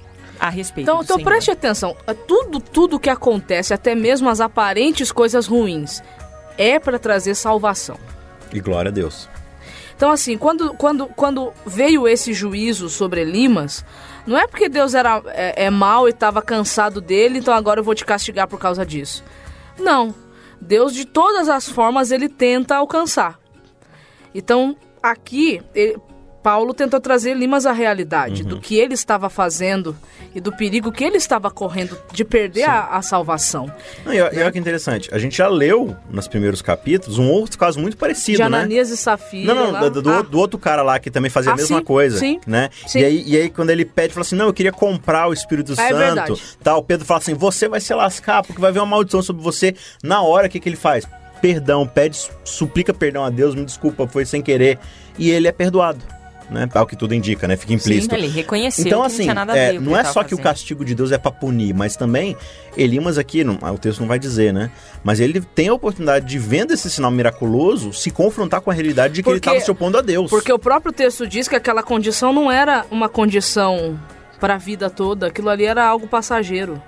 a 0.45 0.49
respeito 0.49 0.83
Então, 0.85 0.97
do 0.97 1.03
então 1.03 1.15
Senhor. 1.17 1.29
preste 1.29 1.51
atenção. 1.51 1.95
É 2.05 2.13
Tudo, 2.13 2.59
tudo 2.59 2.99
que 2.99 3.09
acontece, 3.09 3.73
até 3.73 3.95
mesmo 3.95 4.29
as 4.29 4.41
aparentes 4.41 5.11
coisas 5.11 5.47
ruins, 5.47 6.01
é 6.57 6.77
para 6.79 6.99
trazer 6.99 7.33
salvação. 7.35 7.97
E 8.51 8.59
glória 8.59 8.89
a 8.89 8.91
Deus. 8.93 9.29
Então, 9.95 10.11
assim, 10.11 10.37
quando, 10.37 10.73
quando, 10.73 11.07
quando 11.07 11.53
veio 11.65 12.07
esse 12.07 12.33
juízo 12.33 12.89
sobre 12.89 13.21
Elimas, 13.21 13.85
não 14.27 14.37
é 14.37 14.45
porque 14.45 14.67
Deus 14.67 14.93
era 14.93 15.21
é, 15.27 15.65
é 15.65 15.69
mau 15.69 16.07
e 16.07 16.11
estava 16.11 16.41
cansado 16.41 16.99
dele, 16.99 17.39
então 17.39 17.53
agora 17.53 17.79
eu 17.79 17.83
vou 17.83 17.95
te 17.95 18.03
castigar 18.03 18.47
por 18.47 18.59
causa 18.59 18.85
disso. 18.85 19.23
Não. 19.79 20.13
Deus, 20.59 20.93
de 20.93 21.05
todas 21.05 21.47
as 21.47 21.69
formas, 21.69 22.11
ele 22.11 22.27
tenta 22.27 22.75
alcançar. 22.75 23.39
Então, 24.35 24.75
aqui, 25.01 25.61
ele- 25.73 25.97
Paulo 26.43 26.73
tentou 26.73 26.99
trazer 26.99 27.33
Limas 27.35 27.65
à 27.65 27.71
realidade 27.71 28.43
do 28.43 28.59
que 28.59 28.77
ele 28.77 28.93
estava 28.93 29.29
fazendo 29.29 29.95
e 30.35 30.41
do 30.41 30.51
perigo 30.51 30.91
que 30.91 31.03
ele 31.03 31.15
estava 31.17 31.49
correndo 31.49 31.97
de 32.11 32.25
perder 32.25 32.63
a, 32.65 32.87
a 32.97 33.01
salvação. 33.01 33.71
Não, 34.05 34.13
e, 34.13 34.17
e 34.17 34.19
olha 34.21 34.51
que 34.51 34.59
interessante, 34.59 35.09
a 35.13 35.17
gente 35.17 35.37
já 35.37 35.47
leu 35.47 35.95
nos 36.09 36.27
primeiros 36.27 36.61
capítulos 36.61 37.17
um 37.17 37.29
outro 37.29 37.57
caso 37.57 37.79
muito 37.79 37.95
parecido, 37.95 38.37
de 38.43 38.49
né? 38.49 38.57
Ananias 38.57 38.89
e 38.89 38.97
Safira. 38.97 39.53
Não, 39.53 39.65
não, 39.65 39.71
lá. 39.71 39.87
do, 39.89 40.01
do- 40.01 40.09
Ah, 40.11 40.21
do 40.21 40.37
outro 40.37 40.59
cara 40.59 40.81
lá 40.83 40.99
que 40.99 41.09
também 41.09 41.31
fazia 41.31 41.51
a 41.51 41.53
Ah, 41.53 41.57
mesma 41.57 41.77
sim, 41.79 41.83
coisa, 41.85 42.17
sim, 42.17 42.39
né? 42.45 42.69
sim. 42.85 42.99
E 42.99 43.05
aí, 43.05 43.23
e 43.25 43.37
aí 43.37 43.49
quando 43.49 43.69
ele 43.69 43.85
pede, 43.85 44.13
fala 44.13 44.25
assim, 44.25 44.35
não, 44.35 44.47
eu 44.47 44.53
queria 44.53 44.71
comprar 44.73 45.27
o 45.29 45.33
Espírito 45.33 45.71
É 45.71 45.75
Santo, 45.75 45.95
verdade. 45.97 46.41
tal, 46.61 46.83
Pedro 46.83 47.05
fala 47.05 47.19
assim, 47.19 47.33
você 47.33 47.69
vai 47.69 47.79
se 47.79 47.93
lascar, 47.93 48.43
porque 48.43 48.59
vai 48.59 48.71
vir 48.71 48.79
uma 48.79 48.85
maldição 48.85 49.21
sobre 49.21 49.41
você. 49.41 49.73
Na 50.03 50.21
hora, 50.21 50.47
o 50.47 50.49
que, 50.49 50.59
que 50.59 50.67
ele 50.67 50.75
faz? 50.75 51.07
Perdão, 51.41 51.85
pede, 51.87 52.17
suplica 52.43 52.93
perdão 52.93 53.23
a 53.23 53.29
Deus, 53.29 53.53
me 53.55 53.63
desculpa, 53.65 54.07
foi 54.07 54.25
sem 54.25 54.41
querer, 54.41 54.79
e 55.17 55.29
ele 55.29 55.47
é 55.47 55.51
perdoado, 55.51 55.99
né? 56.53 56.67
Tal 56.71 56.85
que 56.87 56.95
tudo 56.95 57.13
indica, 57.13 57.47
né? 57.47 57.57
Fica 57.57 57.73
implícito. 57.73 58.13
Ele 58.15 58.27
reconheceu 58.27 58.85
Então, 58.85 59.01
que 59.01 59.07
assim, 59.07 59.17
não 59.17 59.23
tinha 59.23 59.33
nada 59.33 59.53
a 59.53 59.57
é, 59.57 59.71
ver. 59.73 59.77
com 59.79 59.83
não 59.85 59.95
é 59.97 59.99
ele 59.99 60.07
só 60.07 60.13
tava 60.13 60.27
que 60.27 60.33
o 60.33 60.37
fazendo. 60.37 60.43
castigo 60.53 60.85
de 60.85 60.95
Deus 60.95 61.11
é 61.11 61.17
pra 61.17 61.31
punir, 61.31 61.73
mas 61.73 61.95
também 61.97 62.37
Elimas 62.77 63.17
aqui, 63.17 63.43
não, 63.43 63.55
o 63.73 63.77
texto 63.77 63.99
não 63.99 64.07
vai 64.07 64.17
dizer, 64.19 64.53
né? 64.53 64.71
Mas 65.03 65.19
ele 65.19 65.41
tem 65.41 65.67
a 65.67 65.73
oportunidade 65.73 66.25
de, 66.25 66.39
vendo 66.39 66.71
esse 66.73 66.89
sinal 66.89 67.11
miraculoso, 67.11 67.91
se 67.93 68.09
confrontar 68.11 68.61
com 68.61 68.71
a 68.71 68.73
realidade 68.73 69.13
de 69.15 69.23
que 69.23 69.29
ele 69.29 69.35
Porque- 69.39 69.49
estava 69.49 69.63
se 69.65 69.71
opondo 69.71 69.97
a 69.97 70.01
Deus. 70.01 70.29
Porque 70.29 70.53
o 70.53 70.59
próprio 70.59 70.91
texto 70.93 71.27
diz 71.27 71.47
que 71.47 71.55
aquela 71.55 71.83
condição 71.83 72.31
não 72.31 72.51
era 72.51 72.85
uma 72.89 73.09
condição 73.09 73.99
para 74.39 74.55
a 74.55 74.57
vida 74.57 74.89
toda, 74.89 75.27
aquilo 75.27 75.49
ali 75.49 75.65
era 75.65 75.85
algo 75.85 76.07
passageiro. 76.07 76.81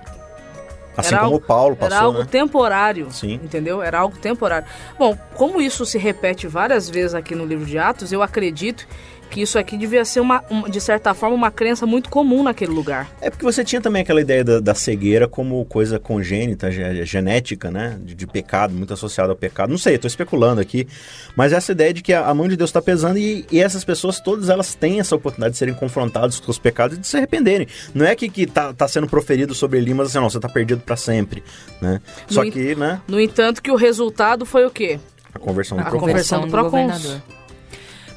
assim 0.96 1.08
era 1.08 1.18
como 1.24 1.34
algo- 1.34 1.44
o 1.44 1.46
Paulo 1.46 1.76
Era 1.78 1.90
passou, 1.90 2.06
algo 2.06 2.18
né? 2.20 2.26
temporário, 2.30 3.08
Sim. 3.10 3.34
entendeu? 3.44 3.82
Era 3.82 3.98
algo 3.98 4.16
temporário. 4.16 4.66
Bom, 4.98 5.14
como 5.34 5.60
isso 5.60 5.84
se 5.84 5.98
repete 5.98 6.46
várias 6.46 6.88
vezes 6.88 7.14
aqui 7.14 7.34
no 7.34 7.44
livro 7.44 7.66
de 7.66 7.76
Atos, 7.78 8.12
eu 8.12 8.22
acredito 8.22 8.86
que 9.30 9.40
isso 9.42 9.58
aqui 9.58 9.76
devia 9.76 10.04
ser, 10.04 10.20
uma, 10.20 10.42
uma- 10.48 10.68
de 10.68 10.80
certa 10.80 11.12
forma, 11.14 11.34
uma 11.34 11.50
crença 11.50 11.84
muito 11.86 12.08
comum 12.08 12.42
naquele 12.42 12.72
lugar. 12.72 13.08
É 13.20 13.28
porque 13.30 13.44
você 13.44 13.64
tinha 13.64 13.80
também 13.80 14.02
aquela 14.02 14.20
ideia 14.20 14.42
da, 14.44 14.60
da 14.60 14.74
cegueira 14.74 15.26
como 15.28 15.64
coisa 15.66 15.98
congênita, 15.98 16.70
ge- 16.70 17.04
genética, 17.04 17.70
né? 17.70 17.98
De, 18.02 18.14
de 18.14 18.26
pecado, 18.26 18.72
muito 18.74 18.92
associada 18.92 19.30
ao 19.32 19.36
pecado. 19.36 19.70
Não 19.70 19.78
sei, 19.78 19.98
tô 19.98 20.06
especulando 20.06 20.60
aqui. 20.60 20.86
Mas 21.34 21.52
essa 21.52 21.72
ideia 21.72 21.92
de 21.92 22.02
que 22.02 22.12
a, 22.12 22.26
a 22.26 22.34
mão 22.34 22.48
de 22.48 22.56
Deus 22.56 22.70
está 22.70 22.80
pesando 22.80 23.18
e, 23.18 23.44
e 23.50 23.60
essas 23.60 23.84
pessoas, 23.84 24.20
todas 24.20 24.48
elas 24.48 24.74
têm 24.74 25.00
essa 25.00 25.14
oportunidade 25.16 25.52
de 25.52 25.58
serem 25.58 25.74
confrontadas 25.74 26.40
com 26.40 26.50
os 26.50 26.58
pecados 26.58 26.96
e 26.96 27.00
de 27.00 27.06
se 27.06 27.16
arrependerem. 27.16 27.66
Não 27.94 28.06
é 28.06 28.14
que, 28.14 28.28
que 28.28 28.46
tá, 28.46 28.72
tá 28.72 28.86
sendo 28.88 29.06
proferido 29.06 29.54
sobre 29.54 29.78
Elimas 29.78 30.08
assim, 30.08 30.18
não, 30.18 30.30
você 30.30 30.40
tá 30.40 30.48
perdido 30.48 30.80
para 30.80 30.96
sempre, 30.96 31.42
né? 31.80 32.00
Só 32.28 32.44
No 32.44 32.50
que, 32.50 32.74
né? 32.74 33.00
No 33.08 33.20
entanto, 33.20 33.62
que 33.62 33.70
o 33.70 33.76
resultado 33.76 34.46
foi 34.46 34.64
o 34.64 34.70
quê? 34.70 34.98
A 35.34 35.38
conversão 35.38 35.76
do 35.76 35.82
A 35.82 35.84
Procon. 35.86 36.06
conversão 36.06 36.40
do 36.42 36.48
Procons. 36.48 36.70
governador. 36.70 37.20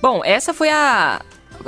Bom, 0.01 0.21
essa 0.23 0.53
foi 0.53 0.69
a 0.69 1.21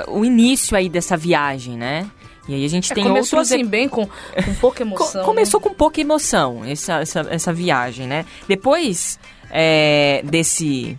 o 0.07 0.23
início 0.23 0.75
aí 0.77 0.87
dessa 0.87 1.17
viagem, 1.17 1.77
né? 1.77 2.09
E 2.47 2.55
aí 2.55 2.65
a 2.65 2.69
gente 2.69 2.91
É, 2.91 2.95
tem 2.95 3.03
começou 3.03 3.39
outros 3.39 3.51
assim 3.53 3.65
bem, 3.65 3.87
com, 3.89 4.05
com 4.07 4.53
pouca 4.59 4.77
Co- 4.85 4.89
emoção. 4.89 5.23
começou 5.25 5.59
né? 5.59 5.67
com 5.67 5.73
pouca 5.75 6.01
emoção 6.01 6.61
essa, 6.65 7.01
essa, 7.01 7.19
essa 7.29 7.53
viagem, 7.53 8.07
né? 8.07 8.25
Depois 8.47 9.19
é, 9.49 10.21
desse 10.25 10.97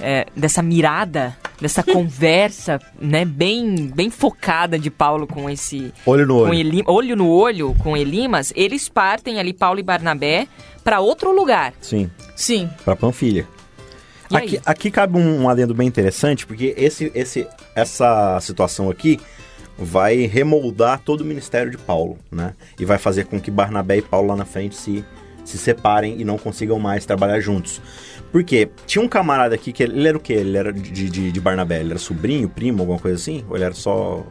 é, 0.00 0.26
dessa 0.36 0.62
mirada, 0.62 1.36
dessa 1.60 1.82
conversa, 1.84 2.78
né, 3.00 3.24
bem 3.24 3.86
bem 3.94 4.10
focada 4.10 4.78
de 4.78 4.90
Paulo 4.90 5.26
com 5.26 5.48
esse 5.48 5.92
Olho 6.04 6.26
no 6.26 6.34
com 6.34 6.40
olho. 6.50 6.54
Eli- 6.54 6.82
olho 6.86 7.16
no 7.16 7.28
olho 7.30 7.74
com 7.78 7.96
Elimas, 7.96 8.52
eles 8.56 8.88
partem 8.88 9.38
ali 9.38 9.52
Paulo 9.54 9.78
e 9.80 9.82
Barnabé 9.82 10.46
para 10.84 11.00
outro 11.00 11.32
lugar. 11.34 11.72
Sim, 11.80 12.10
Sim. 12.34 12.68
para 12.84 12.94
Panfilha. 12.96 13.46
E 14.30 14.36
Aqui, 14.36 14.56
aí? 14.56 14.60
aqui 14.64 14.90
cabe 14.90 15.18
um, 15.18 15.42
um 15.42 15.48
adendo 15.48 15.74
bem 15.74 15.86
interessante, 15.86 16.46
porque 16.46 16.74
esse, 16.76 17.10
esse, 17.14 17.46
essa 17.74 18.38
situação 18.40 18.90
aqui 18.90 19.20
vai 19.78 20.26
remoldar 20.26 21.00
todo 21.04 21.20
o 21.20 21.24
ministério 21.24 21.70
de 21.70 21.76
Paulo, 21.78 22.18
né? 22.30 22.54
E 22.78 22.84
vai 22.84 22.98
fazer 22.98 23.24
com 23.26 23.40
que 23.40 23.50
Barnabé 23.50 23.98
e 23.98 24.02
Paulo 24.02 24.28
lá 24.28 24.36
na 24.36 24.44
frente 24.44 24.74
se, 24.74 25.04
se 25.44 25.58
separem 25.58 26.20
e 26.20 26.24
não 26.24 26.38
consigam 26.38 26.78
mais 26.78 27.04
trabalhar 27.04 27.40
juntos. 27.40 27.80
Por 28.32 28.42
quê? 28.42 28.68
Tinha 28.86 29.02
um 29.04 29.08
camarada 29.08 29.54
aqui 29.54 29.72
que 29.72 29.82
ele, 29.82 29.98
ele 29.98 30.08
era 30.08 30.16
o 30.16 30.20
quê? 30.20 30.32
Ele 30.32 30.56
era 30.56 30.72
de, 30.72 31.08
de, 31.10 31.30
de 31.30 31.40
Barnabé? 31.40 31.80
Ele 31.80 31.90
era 31.90 31.98
sobrinho, 31.98 32.48
primo, 32.48 32.80
alguma 32.82 32.98
coisa 32.98 33.16
assim? 33.16 33.44
Ou 33.48 33.56
ele 33.56 33.64
era 33.64 33.74
só... 33.74 34.24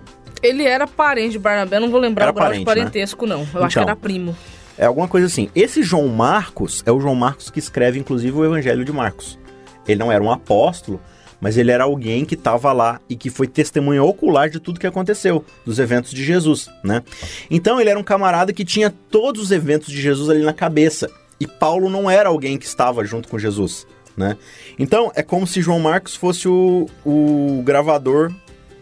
Ele 0.43 0.63
era 0.63 0.85
parente 0.85 1.31
de 1.33 1.39
Barnabé, 1.39 1.79
não 1.79 1.89
vou 1.89 1.99
lembrar 1.99 2.25
Era 2.25 2.31
o 2.31 2.35
grau 2.35 2.47
de 2.51 2.65
parente, 2.65 2.65
né? 2.65 2.81
parentesco, 2.83 3.25
não. 3.25 3.47
Eu 3.53 3.63
acho 3.63 3.75
que 3.75 3.79
Então. 3.79 3.83
era 3.83 3.95
primo. 3.95 4.35
É 4.77 4.85
alguma 4.85 5.07
coisa 5.07 5.27
assim. 5.27 5.49
Esse 5.55 5.81
João 5.81 6.07
Marcos 6.09 6.83
é 6.85 6.91
o 6.91 6.99
João 6.99 7.15
Marcos 7.15 7.49
que 7.49 7.59
escreve, 7.59 7.97
inclusive, 7.97 8.35
o 8.35 8.43
Evangelho 8.43 8.83
de 8.83 8.91
Marcos. 8.91 9.39
Ele 9.87 9.99
não 9.99 10.11
era 10.11 10.23
um 10.23 10.31
apóstolo, 10.31 10.99
mas 11.39 11.57
ele 11.57 11.71
era 11.71 11.83
alguém 11.83 12.25
que 12.25 12.35
estava 12.35 12.71
lá 12.71 12.99
e 13.09 13.15
que 13.15 13.29
foi 13.29 13.47
testemunha 13.47 14.03
ocular 14.03 14.49
de 14.49 14.59
tudo 14.59 14.79
que 14.79 14.87
aconteceu, 14.87 15.43
dos 15.65 15.79
eventos 15.79 16.11
de 16.11 16.23
Jesus, 16.23 16.69
né? 16.83 17.03
Então 17.49 17.79
ele 17.79 17.89
era 17.89 17.99
um 17.99 18.03
camarada 18.03 18.53
que 18.53 18.65
tinha 18.65 18.93
todos 19.09 19.41
os 19.43 19.51
eventos 19.51 19.91
de 19.91 20.01
Jesus 20.01 20.29
ali 20.29 20.43
na 20.43 20.53
cabeça. 20.53 21.09
E 21.39 21.45
Paulo 21.45 21.89
não 21.89 22.09
era 22.09 22.29
alguém 22.29 22.57
que 22.57 22.65
estava 22.65 23.03
junto 23.03 23.27
com 23.27 23.37
Jesus, 23.37 23.85
né? 24.15 24.37
Então 24.79 25.11
é 25.15 25.21
como 25.21 25.45
se 25.45 25.61
João 25.61 25.79
Marcos 25.79 26.15
fosse 26.15 26.47
o, 26.47 26.87
o 27.05 27.61
gravador 27.63 28.33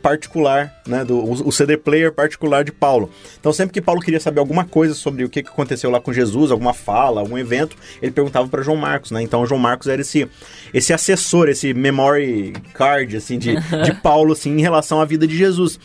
particular, 0.03 0.81
né, 0.85 1.05
do, 1.05 1.17
o, 1.23 1.49
CD 1.49 1.77
player 1.77 2.11
particular 2.11 2.65
de 2.65 2.73
Paulo. 2.73 3.09
Então 3.39 3.53
sempre 3.53 3.73
que 3.73 3.81
Paulo 3.81 4.01
queria 4.01 4.19
saber 4.19 4.41
alguma 4.41 4.65
coisa 4.65 4.93
sobre 4.93 5.23
o 5.23 5.29
que, 5.29 5.39
aconteceu 5.39 5.89
lá 5.89 6.01
com 6.01 6.11
Jesus, 6.11 6.51
alguma 6.51 6.73
fala, 6.73 7.21
algum 7.21 7.37
evento, 7.37 7.77
ele 8.01 8.11
perguntava 8.11 8.45
para 8.49 8.61
João 8.61 8.75
Marcos, 8.75 9.11
né? 9.11 9.21
Então 9.21 9.45
João 9.45 9.59
Marcos 9.59 9.87
era 9.87 10.01
esse 10.01 10.29
esse 10.73 10.91
assessor, 10.91 11.47
esse 11.47 11.73
memory 11.73 12.51
card 12.73 13.15
assim 13.15 13.39
de, 13.39 13.55
de 13.55 13.93
Paulo 14.03 14.33
assim 14.33 14.51
em 14.51 14.61
relação 14.61 14.99
à 14.99 15.05
vida 15.05 15.25
de 15.25 15.37
Jesus. 15.37 15.79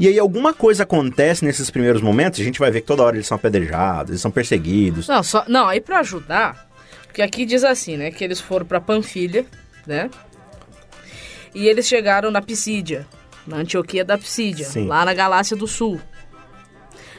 E 0.00 0.08
aí 0.08 0.18
alguma 0.18 0.52
coisa 0.52 0.82
acontece 0.82 1.44
nesses 1.44 1.70
primeiros 1.70 2.02
momentos, 2.02 2.40
a 2.40 2.44
gente 2.44 2.58
vai 2.58 2.72
ver 2.72 2.80
que 2.80 2.88
toda 2.88 3.04
hora 3.04 3.16
eles 3.16 3.28
são 3.28 3.36
apedrejados, 3.36 4.10
eles 4.10 4.20
são 4.20 4.32
perseguidos. 4.32 5.06
Não, 5.06 5.22
só, 5.22 5.44
não, 5.46 5.68
aí 5.68 5.80
pra 5.80 6.00
ajudar, 6.00 6.68
porque 7.06 7.22
aqui 7.22 7.46
diz 7.46 7.62
assim, 7.62 7.96
né, 7.96 8.10
que 8.10 8.24
eles 8.24 8.40
foram 8.40 8.66
pra 8.66 8.80
Panfilha, 8.80 9.46
né? 9.86 10.10
E 11.54 11.68
eles 11.68 11.86
chegaram 11.86 12.30
na 12.30 12.40
Pisídia, 12.40 13.06
na 13.50 13.58
Antioquia 13.58 14.04
da 14.04 14.16
Pisídia, 14.16 14.64
Sim. 14.66 14.86
lá 14.86 15.04
na 15.04 15.12
Galácia 15.12 15.56
do 15.56 15.66
Sul. 15.66 16.00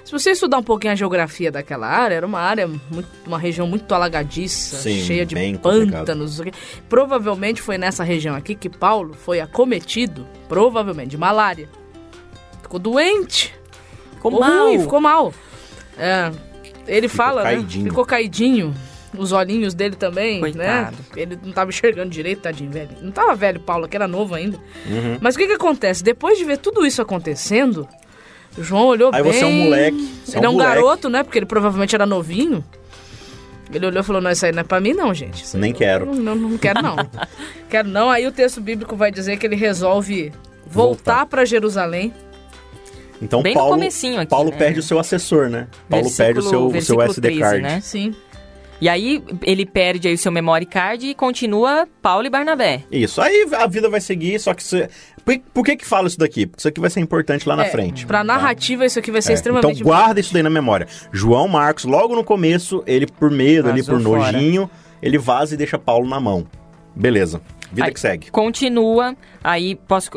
Se 0.04 0.12
você 0.12 0.32
estudar 0.32 0.58
um 0.58 0.64
pouquinho 0.64 0.94
a 0.94 0.96
geografia 0.96 1.52
daquela 1.52 1.88
área, 1.88 2.16
era 2.16 2.26
uma 2.26 2.40
área, 2.40 2.68
muito, 2.68 3.08
uma 3.26 3.38
região 3.38 3.68
muito 3.68 3.94
alagadiça, 3.94 4.78
Sim, 4.78 5.00
cheia 5.04 5.26
de 5.26 5.36
complicado. 5.36 5.92
pântanos. 6.00 6.38
não 6.38 6.44
sei 6.46 6.50
o 6.50 6.52
quê. 6.52 6.58
Provavelmente 6.90 7.62
foi 7.62 7.78
nessa 7.78 8.04
região 8.04 8.36
aqui 8.36 8.56
que 8.56 8.68
Paulo 8.68 9.14
foi 9.14 9.40
acometido, 9.40 10.26
provavelmente, 10.50 11.10
de 11.12 11.18
malária. 11.18 11.70
Ficou 12.64 12.80
doente. 12.80 13.54
Ficou 14.16 14.32
Ficou 14.32 14.40
mal. 14.40 14.66
ruim, 14.68 14.80
ficou 14.80 15.02
mal. 15.02 15.34
É, 15.98 16.32
ele 16.88 17.08
fala, 17.08 17.44
caidinho. 17.44 17.84
né? 17.84 17.90
Ficou 17.92 18.06
caidinho. 18.06 18.74
Os 19.18 19.32
olhinhos 19.34 19.74
dele 19.74 19.96
também, 19.96 20.40
Coitado. 20.40 20.96
né? 20.98 21.04
Ele 21.18 21.38
não 21.44 21.52
tava 21.52 21.70
enxergando 21.70 22.10
direito, 22.10 22.40
tadinho, 22.44 22.72
velho. 22.72 22.90
Não 23.02 23.12
tava 23.12 23.36
velho, 23.36 23.60
Paulo, 23.60 23.88
que 23.88 23.96
era 23.98 24.08
novo 24.08 24.34
ainda. 24.36 24.58
Uhum. 24.86 25.18
Mas 25.20 25.36
o 25.36 25.38
que 25.38 25.48
que 25.48 25.54
acontece? 25.54 26.02
Depois 26.04 26.38
de 26.38 26.46
ver 26.46 26.58
tudo 26.58 26.86
isso 26.86 27.02
acontecendo, 27.02 27.88
o 28.58 28.64
João 28.64 28.86
olhou 28.88 29.12
Aí 29.14 29.22
bem... 29.22 29.34
você 29.34 29.44
é 29.44 29.48
um 29.48 29.52
moleque, 29.66 30.14
você 30.26 30.36
é 30.36 30.40
ele 30.40 30.46
é 30.46 30.50
um 30.50 30.54
um 30.54 30.56
moleque. 30.56 30.76
garoto, 30.76 31.10
né? 31.10 31.24
Porque 31.24 31.40
ele 31.40 31.46
provavelmente 31.46 31.94
era 31.94 32.06
novinho. 32.06 32.64
Ele 33.74 33.86
olhou 33.86 34.02
e 34.02 34.04
falou, 34.04 34.22
não, 34.22 34.32
isso 34.32 34.46
aí 34.46 34.52
não 34.52 34.60
é 34.62 34.64
pra 34.64 34.80
mim 34.82 34.94
não, 34.94 35.14
gente. 35.14 35.44
Isso 35.44 35.56
aí 35.58 35.62
Nem 35.62 35.72
eu- 35.72 35.78
quero. 35.78 36.06
Não, 36.06 36.36
não, 36.36 36.36
não 36.50 36.58
quero 36.58 36.82
não. 36.82 36.96
quero 37.70 37.88
não. 37.90 38.10
Aí 38.10 38.26
o 38.28 38.32
texto 38.32 38.60
bíblico 38.62 38.96
vai 38.96 39.12
dizer 39.12 39.38
que 39.38 39.46
ele 39.46 39.56
resolve 39.56 40.32
voltar, 40.66 41.14
Voltar. 41.16 41.26
pra 41.26 41.46
Jerusalém. 41.46 42.14
Então 43.22 43.42
Bem 43.44 43.54
no 43.54 43.60
Paulo, 43.60 43.76
comecinho 43.76 44.20
aqui, 44.20 44.30
Paulo 44.30 44.50
né? 44.52 44.58
perde 44.58 44.80
o 44.80 44.84
seu 44.84 44.98
assessor, 45.00 45.50
né? 45.50 45.68
Paulo 45.90 46.06
Versículo- 46.06 46.18
perde 46.18 46.40
o 46.40 46.44
seu, 46.44 46.68
o 46.68 46.82
seu 46.82 47.02
SD 47.02 47.28
13, 47.28 47.40
card. 47.42 47.62
né? 47.62 47.82
Sim. 47.82 48.16
E 48.82 48.90
aí 48.90 49.24
ele 49.44 49.64
perde 49.66 50.08
aí 50.08 50.16
o 50.16 50.18
seu 50.18 50.32
memory 50.32 50.66
card 50.66 51.06
e 51.08 51.14
continua 51.14 51.88
Paulo 52.02 52.26
e 52.26 52.30
Barnabé. 52.32 52.84
Isso. 52.92 53.22
Aí 53.22 53.48
a 53.54 53.68
vida 53.68 53.88
vai 53.88 54.02
seguir, 54.02 54.40
só 54.40 54.54
que 54.56 54.64
você. 54.64 54.90
Por, 55.24 55.38
por 55.54 55.64
que 55.64 55.76
que 55.76 55.86
fala 55.86 56.08
isso 56.08 56.18
daqui? 56.18 56.48
Porque 56.48 56.60
isso 56.62 56.68
aqui 56.68 56.82
vai 56.82 56.90
ser 56.90 57.00
importante 57.00 57.48
lá 57.48 57.56
na 57.56 57.66
É, 57.66 57.70
frente. 57.70 58.08
Pra 58.08 58.24
narrativa, 58.24 58.84
isso 58.84 58.98
aqui 58.98 59.12
vai 59.12 59.22
ser 59.22 59.34
É, 59.34 59.36
extremamente 59.36 59.76
Então 59.76 59.84
guarda 59.84 60.20
isso 60.20 60.34
daí 60.34 60.42
na 60.42 60.50
memória. 60.50 60.88
João 61.12 61.48
Marcos, 61.48 61.86
logo 61.86 62.16
no 62.16 62.24
começo, 62.24 62.84
ele 62.88 63.06
por 63.06 63.30
medo 63.30 63.70
ali, 63.70 63.82
Vazou 63.84 63.98
por 64.00 64.04
fora. 64.04 64.32
nojinho, 64.32 64.68
ele 65.00 65.20
vaza 65.20 65.54
e 65.54 65.58
deixa 65.58 65.78
Paulo 65.78 66.10
na 66.10 66.20
mão. 66.20 66.48
Beleza. 66.96 67.40
Vida 67.72 67.88
Aí, 67.88 67.94
que 67.94 68.00
segue. 68.00 68.30
Continua, 68.32 69.16
aí 69.44 69.76
posso 69.76 70.10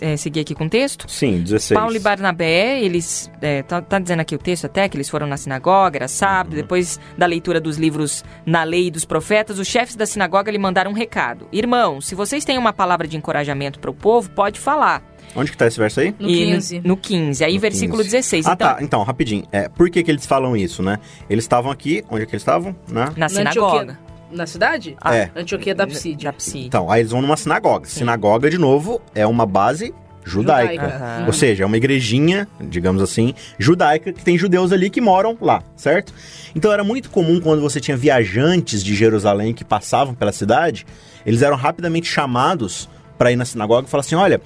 eh, 0.00 0.16
seguir 0.16 0.40
aqui 0.40 0.54
com 0.54 0.66
o 0.66 0.70
texto? 0.70 1.10
Sim, 1.10 1.40
16. 1.42 1.78
Paulo 1.78 1.96
e 1.96 1.98
Barnabé, 1.98 2.80
eles. 2.80 3.30
é, 3.42 3.62
tá, 3.62 3.82
tá 3.82 3.98
dizendo 3.98 4.20
aqui 4.20 4.34
o 4.34 4.38
texto 4.38 4.66
até 4.66 4.88
que 4.88 4.96
eles 4.96 5.08
foram 5.08 5.26
na 5.26 5.36
sinagoga, 5.36 5.98
era 5.98 6.08
sábado, 6.08 6.50
Uhum. 6.54 6.60
depois 6.62 7.00
da 7.18 7.26
leitura 7.26 7.60
dos 7.60 7.76
livros 7.78 8.24
na 8.46 8.62
lei 8.62 8.86
e 8.86 8.90
dos 8.90 9.04
profetas, 9.04 9.58
os 9.58 9.66
chefes 9.66 9.96
da 9.96 10.06
sinagoga 10.06 10.50
lhe 10.52 10.58
mandaram 10.58 10.90
um 10.92 10.94
recado. 10.94 11.48
Irmãos, 11.52 12.06
se 12.06 12.14
vocês 12.14 12.44
têm 12.44 12.58
uma 12.58 12.72
palavra 12.72 13.08
de 13.08 13.16
encorajamento 13.16 13.78
para 13.80 13.90
o 13.90 13.94
povo, 13.94 14.30
pode 14.30 14.60
falar. 14.60 15.02
Onde 15.34 15.50
que 15.50 15.56
tá 15.56 15.66
esse 15.66 15.78
verso 15.78 15.98
aí? 16.00 16.14
No 16.18 16.28
E 16.30 16.44
15. 16.52 16.80
No, 16.84 16.96
15, 16.96 17.44
aí 17.44 17.54
No 17.54 17.60
versículo 17.60 17.98
15. 18.02 18.10
16. 18.10 18.46
Ah, 18.46 18.52
então, 18.52 18.68
tá. 18.68 18.82
Então, 18.82 19.02
rapidinho. 19.02 19.44
É, 19.50 19.68
por 19.68 19.90
que 19.90 20.02
que 20.02 20.10
eles 20.10 20.24
falam 20.26 20.56
isso, 20.56 20.80
né? 20.82 20.98
Eles 21.28 21.42
estavam 21.44 21.72
aqui, 21.72 22.04
onde 22.08 22.22
é 22.22 22.26
que 22.26 22.32
eles 22.32 22.42
estavam? 22.42 22.76
Na... 22.88 23.12
na 23.16 23.28
sinagoga. 23.28 23.98
Na 24.34 24.46
cidade? 24.46 24.96
Ah, 25.00 25.14
É. 25.14 25.30
Antioquia 25.36 25.74
da 25.74 25.86
Psídia. 25.86 26.30
Da 26.30 26.36
Psídia. 26.36 26.66
Então, 26.66 26.90
aí 26.90 27.00
eles 27.00 27.12
vão 27.12 27.22
numa 27.22 27.36
sinagoga. 27.36 27.86
Sinagoga, 27.86 28.50
de 28.50 28.58
novo, 28.58 29.00
é 29.14 29.26
uma 29.26 29.46
base 29.46 29.94
judaica. 30.24 30.72
Judaica. 30.72 31.24
Ou 31.26 31.32
seja, 31.32 31.62
é 31.64 31.66
uma 31.66 31.76
igrejinha, 31.76 32.48
digamos 32.60 33.02
assim, 33.02 33.34
judaica, 33.58 34.12
que 34.12 34.24
tem 34.24 34.36
judeus 34.38 34.72
ali 34.72 34.90
que 34.90 35.00
moram 35.00 35.36
lá, 35.40 35.62
certo? 35.76 36.12
Então 36.54 36.72
era 36.72 36.82
muito 36.82 37.10
comum 37.10 37.40
quando 37.40 37.60
você 37.60 37.78
tinha 37.80 37.96
viajantes 37.96 38.82
de 38.82 38.94
Jerusalém 38.94 39.52
que 39.52 39.64
passavam 39.64 40.14
pela 40.14 40.32
cidade, 40.32 40.86
eles 41.26 41.42
eram 41.42 41.56
rapidamente 41.56 42.08
chamados 42.08 42.88
para 43.18 43.30
ir 43.30 43.36
na 43.36 43.44
sinagoga 43.44 43.86
e 43.86 43.90
falar 43.90 44.00
assim: 44.00 44.14
olha. 44.16 44.40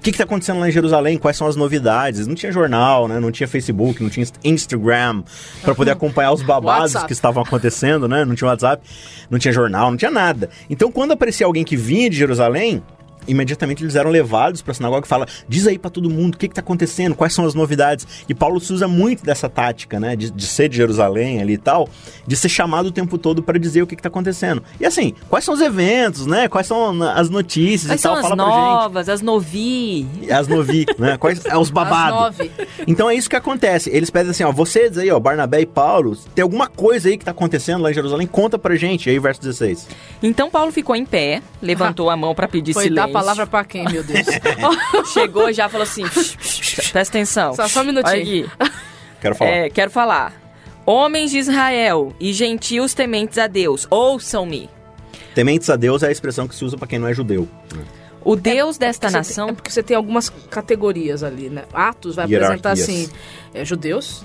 O 0.00 0.02
que 0.02 0.08
está 0.08 0.24
acontecendo 0.24 0.58
lá 0.60 0.66
em 0.66 0.72
Jerusalém? 0.72 1.18
Quais 1.18 1.36
são 1.36 1.46
as 1.46 1.56
novidades? 1.56 2.26
Não 2.26 2.34
tinha 2.34 2.50
jornal, 2.50 3.06
né? 3.06 3.20
Não 3.20 3.30
tinha 3.30 3.46
Facebook, 3.46 4.02
não 4.02 4.08
tinha 4.08 4.26
Instagram 4.42 5.22
para 5.60 5.74
poder 5.74 5.90
acompanhar 5.90 6.32
os 6.32 6.40
babados 6.40 6.94
que 7.04 7.12
estavam 7.12 7.42
acontecendo, 7.42 8.08
né? 8.08 8.24
Não 8.24 8.34
tinha 8.34 8.48
WhatsApp, 8.48 8.82
não 9.28 9.38
tinha 9.38 9.52
jornal, 9.52 9.90
não 9.90 9.98
tinha 9.98 10.10
nada. 10.10 10.48
Então, 10.70 10.90
quando 10.90 11.12
aparecia 11.12 11.44
alguém 11.44 11.64
que 11.64 11.76
vinha 11.76 12.08
de 12.08 12.16
Jerusalém, 12.16 12.82
imediatamente 13.30 13.82
eles 13.82 13.94
eram 13.96 14.10
levados 14.10 14.62
para 14.62 14.72
a 14.72 14.74
sinagoga 14.74 15.06
e 15.06 15.08
fala: 15.08 15.26
diz 15.48 15.66
aí 15.66 15.78
para 15.78 15.90
todo 15.90 16.10
mundo 16.10 16.34
o 16.34 16.38
que 16.38 16.46
está 16.46 16.60
acontecendo, 16.60 17.14
quais 17.14 17.32
são 17.32 17.44
as 17.44 17.54
novidades. 17.54 18.06
E 18.28 18.34
Paulo 18.34 18.60
se 18.60 18.72
usa 18.72 18.88
muito 18.88 19.24
dessa 19.24 19.48
tática, 19.48 19.98
né? 20.00 20.16
De, 20.16 20.30
de 20.30 20.46
ser 20.46 20.68
de 20.68 20.76
Jerusalém 20.76 21.40
ali 21.40 21.54
e 21.54 21.58
tal, 21.58 21.88
de 22.26 22.36
ser 22.36 22.48
chamado 22.48 22.86
o 22.86 22.92
tempo 22.92 23.18
todo 23.18 23.42
para 23.42 23.58
dizer 23.58 23.82
o 23.82 23.86
que 23.86 23.94
está 23.94 24.08
acontecendo. 24.08 24.62
E 24.78 24.86
assim, 24.86 25.14
quais 25.28 25.44
são 25.44 25.54
os 25.54 25.60
eventos, 25.60 26.26
né? 26.26 26.48
Quais 26.48 26.66
são 26.66 27.02
as 27.02 27.30
notícias 27.30 27.90
Quais 27.90 28.00
e 28.00 28.02
tal? 28.02 28.16
são 28.16 28.22
as 28.22 28.28
Fala 28.28 28.44
gente. 28.44 28.54
novas, 28.54 29.08
as 29.08 29.22
novi? 29.22 30.06
As 30.30 30.48
novi, 30.48 30.86
né? 30.98 31.16
Quais 31.16 31.44
é 31.44 31.56
os 31.56 31.70
babados. 31.70 32.38
Então 32.86 33.08
é 33.08 33.14
isso 33.14 33.28
que 33.28 33.36
acontece. 33.36 33.90
Eles 33.90 34.10
pedem 34.10 34.30
assim, 34.30 34.44
ó, 34.44 34.52
vocês 34.52 34.96
aí, 34.98 35.10
ó, 35.10 35.18
Barnabé 35.18 35.60
e 35.60 35.66
Paulo, 35.66 36.16
tem 36.34 36.42
alguma 36.42 36.66
coisa 36.66 37.08
aí 37.08 37.16
que 37.18 37.24
tá 37.24 37.30
acontecendo 37.30 37.82
lá 37.82 37.90
em 37.90 37.94
Jerusalém? 37.94 38.26
Conta 38.26 38.58
pra 38.58 38.74
gente. 38.76 39.08
Aí, 39.10 39.18
verso 39.18 39.40
16. 39.40 39.88
Então 40.22 40.50
Paulo 40.50 40.72
ficou 40.72 40.94
em 40.96 41.04
pé, 41.04 41.42
levantou 41.60 42.08
a 42.10 42.16
mão 42.16 42.34
para 42.34 42.48
pedir 42.48 42.72
Foi 42.72 42.84
silêncio. 42.84 43.12
Palavra 43.20 43.46
pra 43.46 43.64
quem, 43.64 43.84
meu 43.84 44.02
Deus? 44.02 44.26
Chegou 45.12 45.52
já 45.52 45.68
falou 45.68 45.84
assim: 45.84 46.02
"Psh, 46.08 46.36
psh, 46.36 46.60
psh, 46.66 46.90
presta 46.90 47.16
atenção. 47.18 47.54
Só- 47.54 47.68
só 47.68 47.80
um 47.80 47.84
minutinho. 47.84 48.50
Aqui. 48.58 48.70
Quero 49.20 49.34
falar. 49.34 49.50
É, 49.50 49.68
quero 49.70 49.90
falar. 49.90 50.32
Homens 50.86 51.30
de 51.30 51.36
Israel 51.38 52.12
e 52.18 52.32
gentios 52.32 52.94
tementes 52.94 53.36
a 53.36 53.46
Deus, 53.46 53.86
ouçam-me. 53.90 54.70
Tementes 55.34 55.68
a 55.68 55.76
Deus 55.76 56.02
é 56.02 56.08
a 56.08 56.10
expressão 56.10 56.48
que 56.48 56.54
se 56.54 56.64
usa 56.64 56.76
pra 56.78 56.86
quem 56.88 56.98
não 56.98 57.06
é 57.06 57.12
judeu. 57.14 57.46
O 58.24 58.34
Deus 58.34 58.78
desta 58.78 59.08
Você 59.08 59.12
tem- 59.12 59.18
nação. 59.18 59.48
é 59.50 59.52
porque 59.52 59.70
você 59.70 59.82
tem 59.82 59.94
algumas 59.96 60.30
categorias 60.50 61.22
ali, 61.22 61.50
né? 61.50 61.64
Atos 61.72 62.16
vai 62.16 62.24
apresentar 62.24 62.70
assim: 62.72 63.08
é, 63.54 63.62
judeus, 63.64 64.22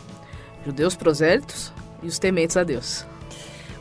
judeus 0.66 0.96
prosélitos 0.96 1.74
e 2.02 2.08
os 2.08 2.18
tementes 2.18 2.56
a 2.58 2.64
Deus. 2.64 3.06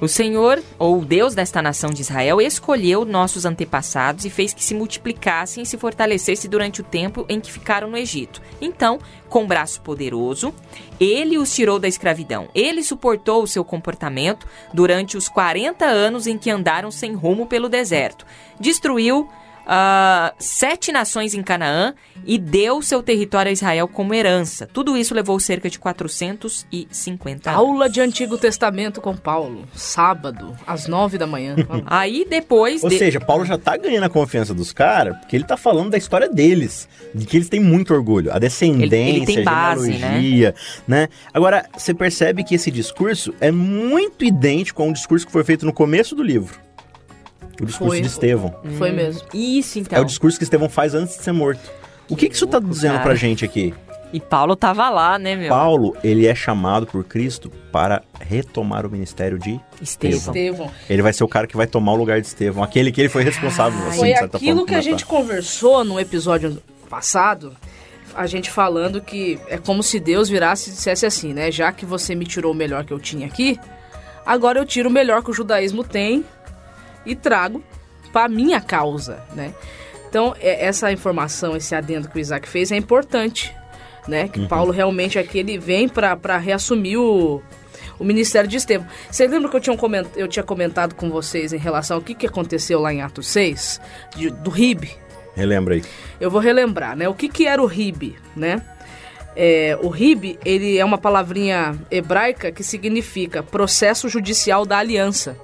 O 0.01 0.09
Senhor, 0.09 0.63
ou 0.79 1.05
Deus 1.05 1.35
desta 1.35 1.63
nação 1.63 1.91
de 1.91 2.03
Israel, 2.03 2.41
escolheu 2.41 3.05
nossos 3.05 3.45
antepassados 3.45 4.25
e 4.25 4.31
fez 4.31 4.53
que 4.53 4.63
se 4.63 4.75
multiplicassem 4.75 5.63
e 5.63 5.67
se 5.67 5.79
fortalecessem 5.79 6.51
durante 6.51 6.81
o 6.81 6.85
tempo 6.85 7.25
em 7.29 7.41
que 7.41 7.53
ficaram 7.53 7.89
no 7.89 7.97
Egito. 7.97 8.43
Então, 8.61 8.99
com 9.29 9.47
braço 9.47 9.81
poderoso, 9.81 10.53
ele 10.99 11.39
os 11.39 11.55
tirou 11.55 11.79
da 11.79 11.89
escravidão. 11.89 12.49
Ele 12.55 12.83
suportou 12.83 13.43
o 13.43 13.49
seu 13.49 13.65
comportamento 13.65 14.47
durante 14.73 15.17
os 15.17 15.29
40 15.29 15.85
anos 15.85 16.27
em 16.27 16.37
que 16.37 16.51
andaram 16.51 16.91
sem 16.91 17.15
rumo 17.15 17.47
pelo 17.47 17.69
deserto. 17.69 18.27
Destruiu 18.59 19.29
ah, 19.67 20.33
sete 20.39 20.93
nações 20.93 21.35
em 21.35 21.43
Canaã 21.43 21.95
e 22.27 22.39
deu 22.39 22.81
seu 22.83 23.03
território 23.03 23.51
a 23.51 23.53
Israel 23.53 23.89
como 23.89 24.15
herança. 24.15 24.69
Tudo 24.73 24.97
isso 24.97 25.15
levou 25.15 25.39
cerca 25.41 25.69
de 25.69 25.79
450 25.79 27.51
anos. 27.51 27.61
Aula 27.61 27.89
de 27.89 28.01
Antigo 28.01 28.37
Testamento 28.39 29.01
com 29.01 29.17
Paulo, 29.17 29.65
sábado, 29.75 30.57
às 30.67 30.87
nove 30.87 31.19
da 31.19 31.27
manhã. 31.27 31.57
Aí 31.87 32.27
depois. 32.29 32.83
Ou 32.83 32.89
de- 32.91 32.99
seja, 32.99 33.21
Paulo 33.21 33.45
já 33.45 33.59
tá 33.59 33.77
ganhando 33.77 34.05
a 34.05 34.09
confiança 34.11 34.55
dos 34.55 34.73
caras, 34.73 35.17
porque 35.19 35.37
ele 35.37 35.45
tá 35.45 35.57
falando 35.57 35.91
da 35.91 35.99
história 35.99 36.29
deles, 36.29 36.89
de 37.15 37.27
que 37.27 37.37
eles 37.37 37.49
têm 37.49 37.61
muito 37.61 37.93
orgulho, 37.95 38.33
a 38.33 38.39
descendência, 38.39 38.97
Ele- 38.97 39.17
ele 39.19 39.27
tem 39.27 39.41
a 39.41 39.45
base, 39.45 39.93
genealogia, 39.93 40.55
né? 40.87 41.09
Agora, 41.33 41.67
você 41.77 41.93
percebe 41.95 42.45
que 42.45 42.55
esse 42.55 42.71
discurso 42.71 43.35
é 43.41 43.51
muito 43.51 44.25
idêntico 44.25 44.83
a 44.83 44.87
um 44.87 44.93
discurso 44.93 45.27
que 45.27 45.33
foi 45.33 45.45
feito 45.45 45.65
no 45.67 45.73
começo 45.73 46.15
do 46.15 46.23
livro. 46.23 46.64
O 47.61 47.67
discurso 47.67 47.91
Foi. 47.91 48.01
de 48.01 48.07
Estevão. 48.07 48.55
Foi 48.79 48.91
mesmo. 48.91 49.23
Isso, 49.33 49.79
então. 49.79 49.99
É 49.99 50.03
o 50.03 50.05
discurso 50.05 50.39
que 50.39 50.45
Estevão 50.45 50.69
faz 50.69 50.95
antes 50.95 51.17
de 51.17 51.23
ser 51.23 51.33
morto. 51.33 51.71
O 52.09 52.17
que, 52.17 52.29
que 52.29 52.35
isso 52.35 52.47
tá 52.47 52.59
louco, 52.59 52.73
dizendo 52.73 52.93
cara. 52.93 53.05
pra 53.05 53.15
gente 53.15 53.45
aqui? 53.45 53.73
E 54.13 54.21
Paulo 54.21 54.55
tava 54.55 54.89
lá, 54.91 55.19
né, 55.19 55.35
meu? 55.35 55.49
Paulo, 55.49 55.97
ele 56.05 56.25
é 56.27 56.35
chamado 56.37 56.87
por 56.87 57.03
Cristo 57.03 57.51
para 57.73 58.01
retomar 58.21 58.87
o 58.87 58.91
ministério 58.91 59.39
de 59.39 59.61
Estevão. 59.83 60.19
Estevão. 60.19 60.71
Ele 60.89 61.03
vai 61.03 61.13
ser 61.13 61.25
o 61.25 61.29
cara 61.29 61.49
que 61.49 61.57
vai 61.57 61.67
tomar 61.67 61.95
o 61.95 61.97
lugar 61.97 62.21
de 62.21 62.29
Estevão, 62.29 62.63
aquele 62.63 62.93
que 62.93 63.01
ele 63.01 63.09
foi 63.09 63.25
responsável, 63.25 63.77
assim, 63.89 63.99
Foi 63.99 64.13
de 64.13 64.19
certa 64.19 64.37
aquilo 64.37 64.59
forma, 64.59 64.69
que 64.69 64.75
a 64.77 64.81
gente 64.81 65.05
conversou 65.05 65.85
no 65.85 65.99
episódio 65.99 66.63
passado, 66.89 67.57
a 68.15 68.27
gente 68.29 68.53
falando 68.53 69.01
que 69.01 69.37
é 69.49 69.59
como 69.59 69.83
se 69.83 69.99
Deus 69.99 70.29
virasse 70.29 70.71
e 70.71 70.73
dissesse 70.73 71.05
assim, 71.05 71.33
né? 71.33 71.51
Já 71.51 71.73
que 71.73 71.85
você 71.85 72.15
me 72.15 72.25
tirou 72.25 72.53
o 72.53 72.55
melhor 72.55 72.85
que 72.85 72.93
eu 72.93 73.01
tinha 73.01 73.27
aqui, 73.27 73.59
agora 74.25 74.61
eu 74.61 74.65
tiro 74.65 74.89
o 74.89 74.93
melhor 74.93 75.25
que 75.25 75.31
o 75.31 75.35
judaísmo 75.35 75.83
tem 75.83 76.25
e 77.07 77.15
trago 77.15 77.63
para 78.13 78.29
minha 78.29 78.61
causa, 78.61 79.23
né? 79.35 79.53
Então, 80.09 80.35
é- 80.41 80.65
essa 80.67 80.93
informação, 80.93 81.57
esse 81.57 81.75
adendo 81.75 82.09
que 82.09 82.17
o 82.17 82.21
Isaac 82.21 82.49
fez 82.49 82.71
é 82.71 82.77
importante, 82.77 83.55
né? 84.07 84.29
Que 84.29 84.47
Paulo 84.47 84.71
realmente 84.73 85.19
aqui 85.19 85.39
ele 85.39 85.59
vem 85.59 85.89
para 85.89 86.37
reassumir 86.39 86.99
o, 87.01 87.43
o 87.99 88.05
ministério 88.05 88.49
de 88.49 88.57
Estevão. 88.57 88.87
Você 89.11 89.27
lembra 89.27 89.49
que 89.51 89.57
eu 89.57 89.61
tinha, 89.61 89.77
coment, 89.77 90.07
eu 90.15 90.29
tinha 90.29 90.43
comentado 90.45 90.95
com 90.95 91.11
vocês 91.11 91.53
em 91.53 91.59
relação 91.59 91.97
ao 91.97 92.03
que, 92.03 92.15
que 92.15 92.27
aconteceu 92.27 92.79
lá 92.81 92.93
em 92.93 93.03
Atos 93.03 93.27
6, 93.29 93.81
de- 94.17 94.31
do 94.31 94.51
RIB? 94.51 94.89
Relembra 95.35 95.75
aí. 95.75 95.83
Eu 96.21 96.31
vou 96.31 96.41
relembrar, 96.41 96.97
né? 96.97 97.09
O 97.09 97.15
que, 97.15 97.29
que 97.29 97.47
era 97.47 97.61
o 97.61 97.67
RIB, 97.67 98.15
né? 98.37 98.63
É, 99.37 99.77
o 99.83 99.89
RIB, 99.89 100.39
ele 100.45 100.79
é 100.79 100.85
uma 100.85 100.97
palavrinha 100.97 101.75
hebraica 101.91 102.53
que 102.53 102.63
significa 102.63 103.43
processo 103.43 104.09
judicial 104.09 104.65
da 104.65 104.79
aliança. 104.79 105.37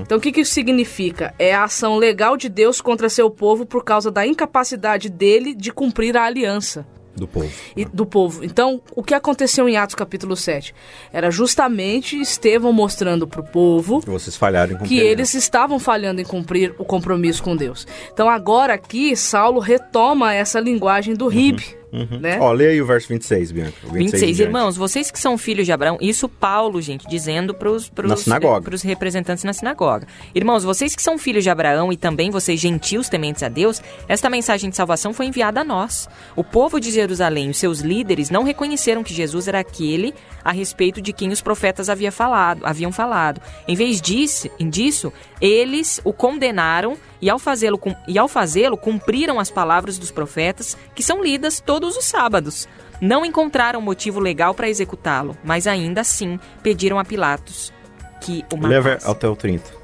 Então, 0.00 0.18
o 0.18 0.20
que, 0.20 0.32
que 0.32 0.40
isso 0.40 0.52
significa? 0.52 1.34
É 1.38 1.54
a 1.54 1.64
ação 1.64 1.96
legal 1.96 2.36
de 2.36 2.48
Deus 2.48 2.80
contra 2.80 3.08
seu 3.08 3.30
povo 3.30 3.66
por 3.66 3.84
causa 3.84 4.10
da 4.10 4.26
incapacidade 4.26 5.08
dele 5.10 5.54
de 5.54 5.70
cumprir 5.72 6.16
a 6.16 6.24
aliança 6.24 6.86
Do 7.14 7.26
povo. 7.28 7.50
e- 7.76 7.84
do 7.84 8.06
povo. 8.06 8.44
Então, 8.44 8.80
o 8.94 9.02
que 9.02 9.12
aconteceu 9.12 9.68
em 9.68 9.76
Atos 9.76 9.94
capítulo 9.94 10.36
7? 10.36 10.74
Era 11.12 11.30
justamente 11.30 12.18
Estevão 12.20 12.72
mostrando 12.72 13.26
para 13.26 13.40
o 13.40 13.44
povo 13.44 14.00
Que 14.76 14.78
cumprir. 14.80 15.00
eles 15.02 15.34
estavam 15.34 15.78
falhando 15.78 16.20
em 16.20 16.24
cumprir 16.24 16.74
o 16.78 16.84
compromisso 16.84 17.42
com 17.42 17.56
Deus. 17.56 17.86
Então 18.12 18.28
agora 18.28 18.74
aqui 18.74 19.16
Saulo 19.16 19.60
retoma 19.60 20.32
essa 20.32 20.60
linguagem 20.60 21.14
do 21.14 21.26
RIB, 21.28 21.76
Uhum. 21.92 22.18
né? 22.20 22.38
Ó, 22.40 22.52
lê 22.52 22.68
aí 22.68 22.82
o 22.82 22.86
verso 22.86 23.08
26, 23.08 23.52
Bianca. 23.52 23.72
O 23.84 23.92
26, 23.92 23.96
26, 23.96 24.22
em 24.22 24.26
diante. 24.26 24.42
irmãos, 24.42 24.76
vocês 24.76 25.10
que 25.10 25.18
são 25.18 25.38
filhos 25.38 25.66
de 25.66 25.72
Abraão, 25.72 25.98
isso 26.00 26.28
Paulo, 26.28 26.80
gente, 26.80 27.06
dizendo 27.08 27.56
sinagoga. 28.16 28.62
pros 28.62 28.82
representantes 28.82 29.44
na 29.44 29.52
sinagoga. 29.52 30.06
Irmãos, 30.34 30.64
vocês 30.64 30.94
que 30.94 31.02
são 31.02 31.18
filhos 31.18 31.44
de 31.44 31.50
Abraão 31.50 31.92
e 31.92 31.96
também 31.96 32.30
vocês 32.30 32.60
gentios 32.60 33.08
tementes 33.08 33.42
a 33.42 33.48
Deus, 33.48 33.82
esta 34.06 34.28
mensagem 34.28 34.70
de 34.70 34.76
salvação 34.76 35.12
foi 35.12 35.26
enviada 35.26 35.60
a 35.60 35.64
nós. 35.64 36.08
O 36.36 36.44
povo 36.44 36.80
de 36.80 36.90
Jerusalém 36.90 37.46
e 37.46 37.50
os 37.50 37.58
seus 37.58 37.80
líderes 37.80 38.30
não 38.30 38.42
reconheceram 38.44 39.02
que 39.02 39.14
Jesus 39.14 39.48
era 39.48 39.60
aquele 39.60 40.14
a 40.44 40.52
respeito 40.52 41.00
de 41.00 41.12
quem 41.12 41.30
os 41.30 41.40
profetas 41.40 41.88
havia 41.88 42.12
falado, 42.12 42.64
haviam 42.64 42.92
falado. 42.92 43.40
Em 43.66 43.74
vez 43.74 44.00
disso, 44.00 44.48
disso 44.60 45.12
eles 45.40 46.00
o 46.04 46.12
condenaram 46.12 46.96
e 47.20 47.28
ao 47.28 47.38
fazê-lo 47.38 47.80
e 48.06 48.18
ao 48.18 48.28
fazê-lo 48.28 48.76
cumpriram 48.76 49.38
as 49.38 49.50
palavras 49.50 49.98
dos 49.98 50.10
profetas 50.10 50.76
que 50.94 51.02
são 51.02 51.22
lidas 51.22 51.60
todos 51.60 51.96
os 51.96 52.04
sábados. 52.04 52.68
Não 53.00 53.24
encontraram 53.24 53.80
motivo 53.80 54.18
legal 54.18 54.54
para 54.54 54.68
executá-lo, 54.68 55.36
mas 55.44 55.66
ainda 55.66 56.00
assim 56.00 56.38
pediram 56.62 56.98
a 56.98 57.04
Pilatos 57.04 57.72
que 58.20 58.44
o 58.52 58.66
Leva 58.66 58.90
matassem. 58.90 59.10
até 59.12 59.28
o 59.28 59.36
30. 59.36 59.77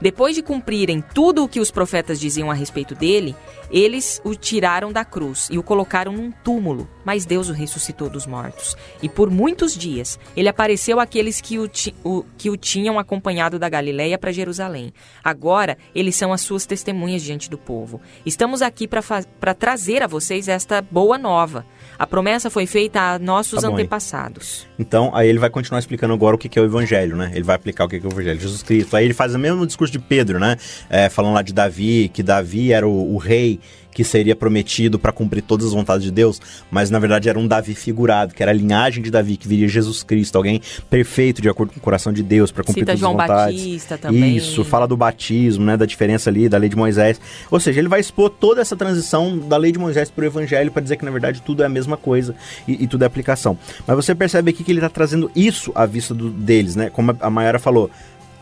Depois 0.00 0.34
de 0.34 0.42
cumprirem 0.42 1.02
tudo 1.14 1.44
o 1.44 1.48
que 1.48 1.60
os 1.60 1.70
profetas 1.70 2.18
diziam 2.18 2.50
a 2.50 2.54
respeito 2.54 2.94
dele, 2.94 3.36
eles 3.70 4.20
o 4.24 4.34
tiraram 4.34 4.90
da 4.92 5.04
cruz 5.04 5.48
e 5.50 5.58
o 5.58 5.62
colocaram 5.62 6.12
num 6.12 6.30
túmulo, 6.30 6.88
mas 7.04 7.24
Deus 7.26 7.48
o 7.48 7.52
ressuscitou 7.52 8.08
dos 8.08 8.26
mortos. 8.26 8.76
E 9.02 9.08
por 9.08 9.30
muitos 9.30 9.76
dias 9.76 10.18
ele 10.36 10.48
apareceu 10.48 10.98
àqueles 10.98 11.40
que 11.40 11.58
o, 11.58 11.68
ti- 11.68 11.94
o- 12.02 12.24
que 12.38 12.48
o 12.50 12.56
tinham 12.56 12.98
acompanhado 12.98 13.58
da 13.58 13.68
Galiléia 13.68 14.18
para 14.18 14.32
Jerusalém. 14.32 14.92
Agora 15.22 15.76
eles 15.94 16.16
são 16.16 16.32
as 16.32 16.40
suas 16.40 16.64
testemunhas 16.66 17.22
diante 17.22 17.50
do 17.50 17.58
povo. 17.58 18.00
Estamos 18.24 18.62
aqui 18.62 18.88
para 18.88 19.54
trazer 19.54 20.02
a 20.02 20.06
vocês 20.06 20.48
esta 20.48 20.80
boa 20.82 21.18
nova. 21.18 21.64
A 22.00 22.06
promessa 22.06 22.48
foi 22.48 22.64
feita 22.64 22.98
a 22.98 23.18
nossos 23.18 23.60
Tá 23.60 23.68
bom, 23.68 23.74
hein? 23.74 23.80
antepassados. 23.82 24.66
Então, 24.78 25.10
aí 25.14 25.28
ele 25.28 25.38
vai 25.38 25.50
continuar 25.50 25.80
explicando 25.80 26.14
agora 26.14 26.34
o 26.34 26.38
que 26.38 26.58
é 26.58 26.62
o 26.62 26.64
evangelho, 26.64 27.14
né? 27.14 27.30
Ele 27.34 27.44
vai 27.44 27.54
aplicar 27.54 27.84
o 27.84 27.88
que 27.90 28.00
que 28.00 28.06
é 28.06 28.08
o 28.08 28.12
evangelho. 28.12 28.40
Jesus 28.40 28.62
Cristo. 28.62 28.96
Aí 28.96 29.04
ele 29.04 29.12
faz 29.12 29.34
o 29.34 29.38
mesmo 29.38 29.66
discurso 29.66 29.92
de 29.92 29.98
Pedro, 29.98 30.40
né? 30.40 30.56
É, 30.88 31.10
falando 31.10 31.34
lá 31.34 31.42
de 31.42 31.52
Davi, 31.52 32.08
que 32.08 32.22
Davi 32.22 32.72
era 32.72 32.88
o, 32.88 33.14
o 33.14 33.18
rei 33.18 33.60
que 33.92 34.04
seria 34.04 34.36
prometido 34.36 34.98
para 34.98 35.12
cumprir 35.12 35.42
todas 35.42 35.66
as 35.66 35.72
vontades 35.72 36.04
de 36.04 36.10
Deus, 36.10 36.40
mas 36.70 36.90
na 36.90 36.98
verdade 36.98 37.28
era 37.28 37.38
um 37.38 37.46
Davi 37.46 37.74
figurado, 37.74 38.32
que 38.34 38.42
era 38.42 38.52
a 38.52 38.54
linhagem 38.54 39.02
de 39.02 39.10
Davi, 39.10 39.36
que 39.36 39.48
viria 39.48 39.66
Jesus 39.68 40.02
Cristo, 40.02 40.36
alguém 40.36 40.60
perfeito 40.88 41.42
de 41.42 41.48
acordo 41.48 41.72
com 41.72 41.78
o 41.78 41.82
coração 41.82 42.12
de 42.12 42.22
Deus 42.22 42.50
para 42.52 42.62
cumprir 42.64 42.82
Cita 42.82 42.92
todas 42.92 43.00
João 43.00 43.12
as 43.20 43.28
vontades. 43.28 43.56
Batista 43.60 43.98
também. 43.98 44.36
Isso, 44.36 44.64
fala 44.64 44.86
do 44.86 44.96
batismo, 44.96 45.64
né, 45.64 45.76
da 45.76 45.86
diferença 45.86 46.30
ali 46.30 46.48
da 46.48 46.56
lei 46.58 46.68
de 46.68 46.76
Moisés. 46.76 47.20
Ou 47.50 47.58
seja, 47.58 47.80
ele 47.80 47.88
vai 47.88 48.00
expor 48.00 48.30
toda 48.30 48.60
essa 48.60 48.76
transição 48.76 49.36
da 49.38 49.56
lei 49.56 49.72
de 49.72 49.78
Moisés 49.78 50.08
para 50.10 50.22
o 50.22 50.26
evangelho 50.26 50.70
para 50.70 50.82
dizer 50.82 50.96
que 50.96 51.04
na 51.04 51.10
verdade 51.10 51.42
tudo 51.42 51.62
é 51.62 51.66
a 51.66 51.68
mesma 51.68 51.96
coisa 51.96 52.34
e, 52.68 52.84
e 52.84 52.86
tudo 52.86 53.02
é 53.02 53.06
aplicação. 53.06 53.58
Mas 53.86 53.96
você 53.96 54.14
percebe 54.14 54.50
aqui 54.50 54.62
que 54.62 54.70
ele 54.70 54.78
está 54.78 54.88
trazendo 54.88 55.30
isso 55.34 55.72
à 55.74 55.84
vista 55.86 56.14
do- 56.14 56.30
deles, 56.30 56.76
né? 56.76 56.90
Como 56.90 57.16
a- 57.20 57.30
Mayara 57.30 57.58
falou, 57.58 57.90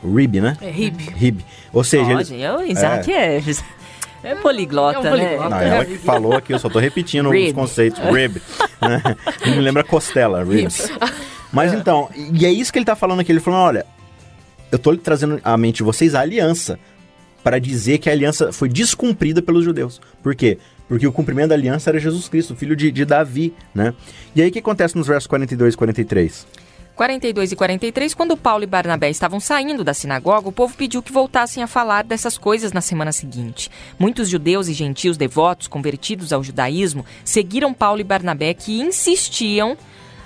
rib, 0.04 0.40
né? 0.40 0.56
É 0.60 0.70
hip. 0.70 1.10
Rib. 1.16 1.40
Ou 1.72 1.82
seja, 1.82 2.04
ele... 2.12 2.14
Pode, 2.24 2.34
o 2.34 2.62
Isaac 2.70 3.10
é, 3.12 3.36
é 3.36 3.40
poliglota, 4.42 4.98
É 4.98 5.00
um 5.00 5.02
né? 5.02 5.10
poliglota. 5.10 5.48
Não, 5.50 5.60
ela 5.60 5.84
que 5.84 5.98
falou 5.98 6.32
aqui, 6.34 6.52
eu 6.52 6.58
só 6.58 6.68
tô 6.68 6.78
repetindo 6.78 7.30
Rib. 7.30 7.48
os 7.48 7.52
conceitos. 7.52 7.98
Rib. 8.00 8.36
né? 8.80 9.02
Me 9.46 9.60
lembra 9.60 9.84
costela, 9.84 10.42
ribs. 10.44 10.90
Mas 11.52 11.72
então, 11.72 12.08
e 12.32 12.44
é 12.44 12.50
isso 12.50 12.72
que 12.72 12.78
ele 12.78 12.86
tá 12.86 12.96
falando 12.96 13.20
aqui. 13.20 13.32
Ele 13.32 13.40
falou: 13.40 13.60
olha, 13.60 13.86
eu 14.70 14.78
tô 14.78 14.96
trazendo 14.96 15.40
à 15.42 15.56
mente 15.56 15.76
de 15.78 15.82
vocês 15.82 16.14
a 16.14 16.20
aliança 16.20 16.78
para 17.42 17.58
dizer 17.58 17.98
que 17.98 18.08
a 18.10 18.12
aliança 18.12 18.52
foi 18.52 18.68
descumprida 18.68 19.40
pelos 19.40 19.64
judeus. 19.64 20.00
Por 20.22 20.34
quê? 20.34 20.58
Porque 20.88 21.06
o 21.06 21.12
cumprimento 21.12 21.48
da 21.50 21.54
aliança 21.54 21.90
era 21.90 21.98
Jesus 21.98 22.28
Cristo, 22.28 22.56
filho 22.56 22.74
de, 22.74 22.90
de 22.90 23.04
Davi, 23.04 23.54
né? 23.74 23.94
E 24.34 24.42
aí 24.42 24.48
o 24.48 24.52
que 24.52 24.58
acontece 24.58 24.96
nos 24.96 25.06
versos 25.06 25.26
42 25.26 25.74
e 25.74 25.76
43? 25.76 26.46
42 26.98 27.52
e 27.52 27.56
43, 27.56 28.12
quando 28.12 28.36
Paulo 28.36 28.64
e 28.64 28.66
Barnabé 28.66 29.08
estavam 29.08 29.38
saindo 29.38 29.84
da 29.84 29.94
sinagoga, 29.94 30.48
o 30.48 30.52
povo 30.52 30.74
pediu 30.76 31.00
que 31.00 31.12
voltassem 31.12 31.62
a 31.62 31.68
falar 31.68 32.02
dessas 32.02 32.36
coisas 32.36 32.72
na 32.72 32.80
semana 32.80 33.12
seguinte. 33.12 33.70
Muitos 33.96 34.28
judeus 34.28 34.66
e 34.66 34.72
gentios 34.72 35.16
devotos, 35.16 35.68
convertidos 35.68 36.32
ao 36.32 36.42
judaísmo, 36.42 37.06
seguiram 37.24 37.72
Paulo 37.72 38.00
e 38.00 38.04
Barnabé, 38.04 38.52
que 38.52 38.80
insistiam 38.80 39.76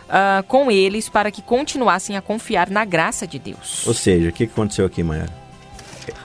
ah, 0.09 0.43
com 0.49 0.71
eles 0.71 1.11
para 1.11 1.31
que 1.31 1.43
continuassem 1.43 2.17
a 2.17 2.23
confiar 2.23 2.71
na 2.71 2.87
graça 2.87 3.27
de 3.27 3.39
Deus. 3.39 3.87
Ou 3.87 3.93
seja, 3.93 4.31
o 4.31 4.33
que 4.33 4.47
que 4.47 4.53
aconteceu 4.53 4.87
aqui, 4.87 5.03
Mayara? 5.03 5.43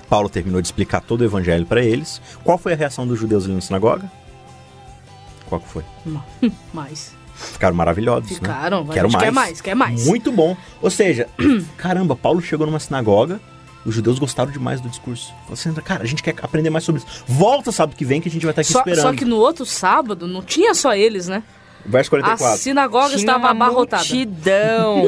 Paulo 0.08 0.30
terminou 0.30 0.62
de 0.62 0.68
explicar 0.70 1.02
todo 1.02 1.20
o 1.20 1.26
evangelho 1.26 1.66
para 1.66 1.84
eles. 1.84 2.22
Qual 2.46 2.58
foi 2.58 2.72
a 2.72 2.78
reação 2.78 3.06
dos 3.06 3.20
judeus 3.20 3.44
ali 3.44 3.54
na 3.54 3.60
sinagoga? 3.60 4.10
Qual 5.50 5.60
que 5.60 5.68
foi? 5.68 5.84
Mais. 6.74 7.18
Ficaram 7.38 7.76
maravilhosos, 7.76 8.30
né? 8.32 8.36
Ficaram. 8.36 8.86
A 8.90 8.94
Quero 8.94 9.12
mais. 9.12 9.24
quer 9.24 9.32
mais, 9.32 9.62
quer 9.62 9.76
mais. 9.76 10.06
Muito 10.06 10.32
bom. 10.32 10.58
Ou 10.82 10.90
seja, 10.90 11.28
caramba, 11.78 12.16
Paulo 12.16 12.42
chegou 12.42 12.66
numa 12.66 12.80
sinagoga, 12.80 13.40
os 13.86 13.94
judeus 13.94 14.18
gostaram 14.20 14.52
demais 14.52 14.82
do 14.82 14.90
discurso. 14.90 15.28
Falou 15.44 15.54
assim, 15.54 15.74
cara, 15.76 16.04
a 16.04 16.08
gente 16.08 16.24
quer 16.24 16.36
aprender 16.42 16.70
mais 16.70 16.84
sobre 16.84 17.02
isso. 17.02 17.24
Volta 17.28 17.72
sábado 17.72 17.96
que 17.96 18.04
vem 18.04 18.20
que 18.20 18.28
a 18.28 18.32
gente 18.32 18.44
vai 18.44 18.52
estar 18.52 18.62
aqui 18.62 18.72
Só, 18.74 18.80
esperando. 18.80 19.02
só 19.02 19.14
que 19.14 19.24
no 19.24 19.38
outro 19.38 19.66
sábado 19.66 20.28
não 20.28 20.42
tinha 20.42 20.74
só 20.74 20.94
eles, 20.96 21.28
né? 21.28 21.44
Verso 21.86 22.08
A 22.08 22.20
44. 22.20 22.58
sinagoga 22.62 23.08
Tinha 23.10 23.18
estava 23.20 23.50
abarrotada. 23.50 24.04
multidão, 24.04 25.04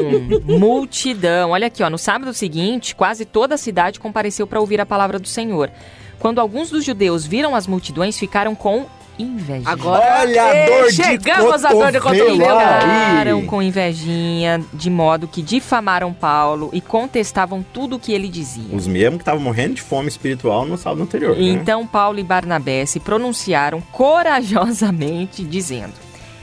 multidão. 0.58 1.50
Olha 1.50 1.66
aqui, 1.66 1.82
ó, 1.82 1.90
no 1.90 1.98
sábado 1.98 2.32
seguinte, 2.32 2.94
quase 2.94 3.24
toda 3.24 3.54
a 3.54 3.58
cidade 3.58 4.00
compareceu 4.00 4.46
para 4.46 4.60
ouvir 4.60 4.80
a 4.80 4.86
palavra 4.86 5.18
do 5.18 5.28
Senhor. 5.28 5.70
Quando 6.18 6.38
alguns 6.40 6.70
dos 6.70 6.84
judeus 6.84 7.26
viram 7.26 7.54
as 7.54 7.66
multidões, 7.66 8.18
ficaram 8.18 8.54
com 8.54 8.86
inveja. 9.22 9.68
Agora 9.68 10.20
Olha 10.20 10.42
a 10.44 10.56
Ê, 10.56 10.66
dor 10.66 10.86
de 10.88 10.94
chegamos 10.94 11.64
à 11.64 11.70
dor 11.70 11.92
de 11.92 12.00
cotovelo. 12.00 12.36
Ficaram 12.40 13.46
com 13.46 13.62
invejinha, 13.62 14.64
de 14.72 14.90
modo 14.90 15.28
que 15.28 15.42
difamaram 15.42 16.12
Paulo 16.12 16.70
e 16.72 16.80
contestavam 16.80 17.62
tudo 17.62 17.96
o 17.96 17.98
que 17.98 18.12
ele 18.12 18.28
dizia. 18.28 18.74
Os 18.74 18.86
mesmos 18.86 19.18
que 19.18 19.22
estavam 19.22 19.40
morrendo 19.40 19.74
de 19.74 19.82
fome 19.82 20.08
espiritual 20.08 20.64
no 20.66 20.76
sábado 20.76 21.02
anterior. 21.02 21.36
né? 21.36 21.42
Então 21.42 21.86
Paulo 21.86 22.18
e 22.18 22.22
Barnabé 22.24 22.86
se 22.86 23.00
pronunciaram 23.00 23.80
corajosamente, 23.92 25.44
dizendo: 25.44 25.92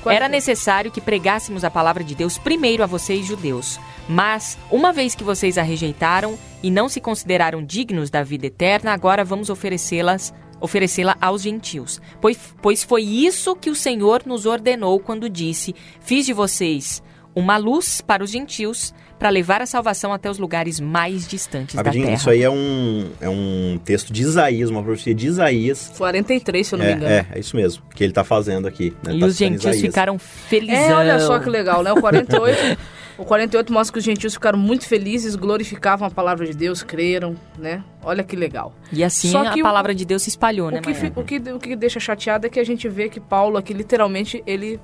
Era 0.05 0.29
necessário 0.29 0.91
que 0.91 1.01
pregássemos 1.01 1.63
a 1.63 1.71
palavra 1.71 2.03
de 2.03 2.15
Deus 2.15 2.37
primeiro 2.37 2.83
a 2.83 2.85
vocês, 2.85 3.25
judeus. 3.25 3.79
Mas, 4.07 4.57
uma 4.71 4.93
vez 4.93 5.13
que 5.15 5.23
vocês 5.23 5.57
a 5.57 5.63
rejeitaram 5.63 6.37
e 6.63 6.71
não 6.71 6.87
se 6.87 7.01
consideraram 7.01 7.61
dignos 7.63 8.09
da 8.09 8.23
vida 8.23 8.47
eterna, 8.47 8.93
agora 8.93 9.23
vamos 9.23 9.49
oferecê-las 9.49 10.33
oferecê-la 10.59 11.15
aos 11.21 11.41
gentios. 11.43 12.01
Pois, 12.21 12.37
pois 12.61 12.83
foi 12.83 13.03
isso 13.03 13.55
que 13.55 13.69
o 13.69 13.75
Senhor 13.75 14.23
nos 14.25 14.45
ordenou 14.45 14.99
quando 14.99 15.29
disse: 15.29 15.75
Fiz 16.01 16.25
de 16.25 16.33
vocês 16.33 17.01
uma 17.35 17.57
luz 17.57 18.01
para 18.01 18.23
os 18.23 18.31
gentios, 18.31 18.95
para 19.19 19.29
levar 19.29 19.61
a 19.61 19.65
salvação 19.67 20.11
até 20.11 20.27
os 20.29 20.39
lugares 20.39 20.79
mais 20.79 21.27
distantes 21.27 21.75
da 21.75 21.81
Rapidinho, 21.81 22.05
terra. 22.05 22.17
isso 22.17 22.29
aí 22.31 22.41
é 22.41 22.49
um, 22.49 23.09
é 23.21 23.29
um 23.29 23.79
texto 23.85 24.11
de 24.11 24.23
Isaías, 24.23 24.71
uma 24.71 24.81
profecia 24.81 25.13
de 25.13 25.27
Isaías. 25.27 25.91
43, 25.97 26.65
se 26.65 26.73
eu 26.73 26.79
não 26.79 26.85
me 26.85 26.91
engano. 26.93 27.11
É, 27.11 27.17
é, 27.17 27.25
é 27.35 27.39
isso 27.39 27.55
mesmo, 27.55 27.83
que 27.95 28.03
ele 28.03 28.11
tá 28.13 28.23
fazendo 28.23 28.67
aqui. 28.67 28.91
né? 29.03 29.13
E 29.15 29.19
Tá 29.19 29.25
os 29.27 29.37
gentios 29.37 29.61
Isaías. 29.65 29.81
ficaram 29.81 30.17
felizão. 30.17 30.75
É, 30.79 30.93
olha 30.95 31.19
só 31.19 31.37
que 31.39 31.47
legal, 31.49 31.83
né? 31.83 31.91
O 31.93 32.01
48, 32.01 32.57
o 33.17 33.25
48 33.25 33.73
mostra 33.73 33.93
que 33.93 33.99
os 33.99 34.05
gentios 34.05 34.33
ficaram 34.33 34.59
muito 34.59 34.85
felizes, 34.87 35.35
glorificavam 35.35 36.07
a 36.07 36.11
palavra 36.11 36.45
de 36.45 36.53
Deus, 36.53 36.83
creram, 36.83 37.35
né? 37.57 37.83
Olha 38.03 38.23
que 38.23 38.35
legal. 38.35 38.73
E 38.91 39.03
assim 39.03 39.29
Só 39.29 39.45
a 39.47 39.51
que 39.51 39.59
o- 39.59 39.63
palavra 39.63 39.95
de 39.95 40.05
Deus 40.05 40.21
se 40.23 40.29
espalhou, 40.29 40.69
né, 40.69 40.79
O 40.79 40.81
que, 40.81 40.91
o, 41.19 41.23
que, 41.23 41.51
o 41.53 41.59
que 41.59 41.75
deixa 41.75 41.99
chateado 41.99 42.45
é 42.45 42.49
que 42.49 42.59
a 42.59 42.63
gente 42.63 42.87
vê 42.87 43.09
que 43.09 43.19
Paulo 43.19 43.57
aqui, 43.57 43.73
literalmente, 43.73 44.43
ele 44.45 44.79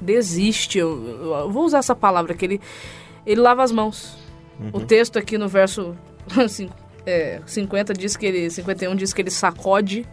desiste. 0.00 0.78
Eu, 0.78 1.42
eu 1.44 1.50
vou 1.50 1.64
usar 1.64 1.78
essa 1.78 1.94
palavra, 1.94 2.34
que 2.34 2.44
ele, 2.44 2.60
ele 3.26 3.40
lava 3.40 3.62
as 3.62 3.72
mãos. 3.72 4.16
O 4.72 4.80
texto 4.80 5.18
aqui 5.18 5.36
no 5.36 5.48
verso 5.48 5.96
cin- 6.48 6.70
é, 7.04 7.40
50 7.44 7.92
diz 7.94 8.16
que 8.16 8.26
ele, 8.26 8.48
51 8.50 8.94
diz 8.94 9.12
que 9.12 9.20
ele 9.20 9.30
sacode 9.30 10.06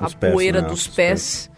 Os 0.00 0.14
a 0.14 0.16
pés, 0.16 0.32
poeira 0.32 0.62
né? 0.62 0.68
dos 0.68 0.86
Os 0.86 0.88
pés, 0.88 1.50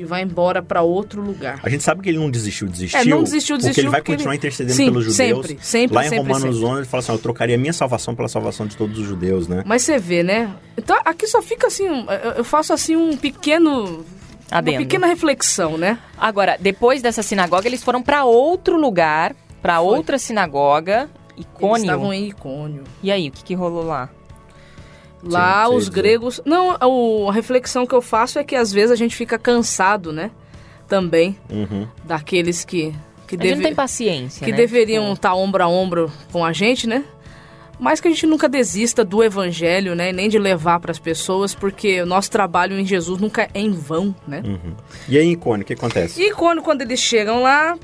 e 0.00 0.04
vai 0.04 0.22
embora 0.22 0.62
para 0.62 0.82
outro 0.82 1.20
lugar. 1.22 1.60
A 1.62 1.68
gente 1.68 1.82
sabe 1.84 2.02
que 2.02 2.08
ele 2.08 2.18
não 2.18 2.30
desistiu, 2.30 2.66
desistiu. 2.68 2.98
É, 3.00 3.04
não 3.04 3.22
desistiu, 3.22 3.56
Porque 3.56 3.62
desistiu 3.68 3.82
ele 3.84 3.90
vai 3.90 4.00
porque 4.00 4.12
continuar 4.12 4.32
ele- 4.32 4.38
intercedendo 4.38 4.74
Sim, 4.76 4.84
pelos 4.86 5.04
judeus. 5.04 5.16
sempre, 5.46 5.58
sempre, 5.64 5.94
Lá 5.94 6.06
em 6.06 6.08
sempre, 6.08 6.32
Romanos 6.32 6.54
sempre. 6.56 6.68
11 6.70 6.78
ele 6.78 6.86
fala 6.86 6.98
assim: 7.02 7.12
eu 7.12 7.18
trocaria 7.18 7.58
minha 7.58 7.72
salvação 7.72 8.14
pela 8.14 8.28
salvação 8.28 8.66
de 8.66 8.76
todos 8.76 8.98
os 8.98 9.06
judeus, 9.06 9.46
né? 9.46 9.62
Mas 9.66 9.82
você 9.82 9.98
vê, 9.98 10.22
né? 10.22 10.50
Então 10.76 10.98
aqui 11.04 11.26
só 11.26 11.42
fica 11.42 11.66
assim, 11.66 11.84
eu 12.36 12.44
faço 12.44 12.72
assim 12.72 12.96
um 12.96 13.16
pequeno. 13.16 14.04
Adendo. 14.50 14.78
Uma 14.78 14.82
pequena 14.82 15.06
reflexão, 15.06 15.78
né? 15.78 15.96
Agora, 16.18 16.56
depois 16.58 17.00
dessa 17.00 17.22
sinagoga, 17.22 17.68
eles 17.68 17.84
foram 17.84 18.02
para 18.02 18.24
outro 18.24 18.76
lugar, 18.76 19.32
para 19.62 19.80
outra 19.80 20.18
sinagoga, 20.18 21.08
Eles 21.36 21.46
estavam 21.82 22.12
Icônio. 22.12 22.12
em 22.12 22.28
Icônio. 22.28 22.84
E 23.02 23.12
aí, 23.12 23.28
o 23.28 23.32
que, 23.32 23.44
que 23.44 23.54
rolou 23.54 23.84
lá? 23.84 24.10
Lá 25.22 25.64
Sim, 25.64 25.68
sei 25.70 25.78
os 25.78 25.88
gregos. 25.88 26.40
Não, 26.44 27.28
a 27.28 27.32
reflexão 27.32 27.86
que 27.86 27.94
eu 27.94 28.00
faço 28.00 28.38
é 28.38 28.44
que 28.44 28.56
às 28.56 28.72
vezes 28.72 28.90
a 28.90 28.96
gente 28.96 29.14
fica 29.14 29.38
cansado, 29.38 30.12
né? 30.12 30.30
Também 30.88 31.36
Uhum. 31.50 31.86
daqueles 32.04 32.64
que 32.64 32.94
que, 33.26 33.36
A 33.36 33.38
gente 33.38 33.48
não 33.50 33.56
deve- 33.58 33.62
tem 33.68 33.74
paciência, 33.76 34.44
que 34.44 34.50
né? 34.50 34.56
deveriam 34.56 35.04
Tipo, 35.04 35.14
estar 35.14 35.34
ombro 35.34 35.62
a 35.62 35.68
ombro 35.68 36.10
com 36.32 36.44
a 36.44 36.52
gente, 36.52 36.88
né? 36.88 37.04
Mas 37.78 38.00
que 38.00 38.08
a 38.08 38.10
gente 38.10 38.26
nunca 38.26 38.48
desista 38.48 39.04
do 39.04 39.22
evangelho, 39.22 39.94
né? 39.94 40.10
Nem 40.10 40.28
de 40.28 40.36
levar 40.36 40.80
para 40.80 40.90
as 40.90 40.98
pessoas, 40.98 41.54
porque 41.54 42.02
o 42.02 42.06
nosso 42.06 42.28
trabalho 42.28 42.76
em 42.76 42.84
Jesus 42.84 43.20
nunca 43.20 43.42
é 43.42 43.48
em 43.54 43.70
vão, 43.70 44.12
né? 44.26 44.42
Uhum. 44.44 44.74
E 45.08 45.16
aí, 45.16 45.30
Icone, 45.30 45.62
o 45.62 45.64
que 45.64 45.74
acontece? 45.74 46.20
E 46.20 46.32
quando, 46.32 46.60
quando 46.60 46.82
eles 46.82 46.98
chegam 46.98 47.40
lá, 47.40 47.78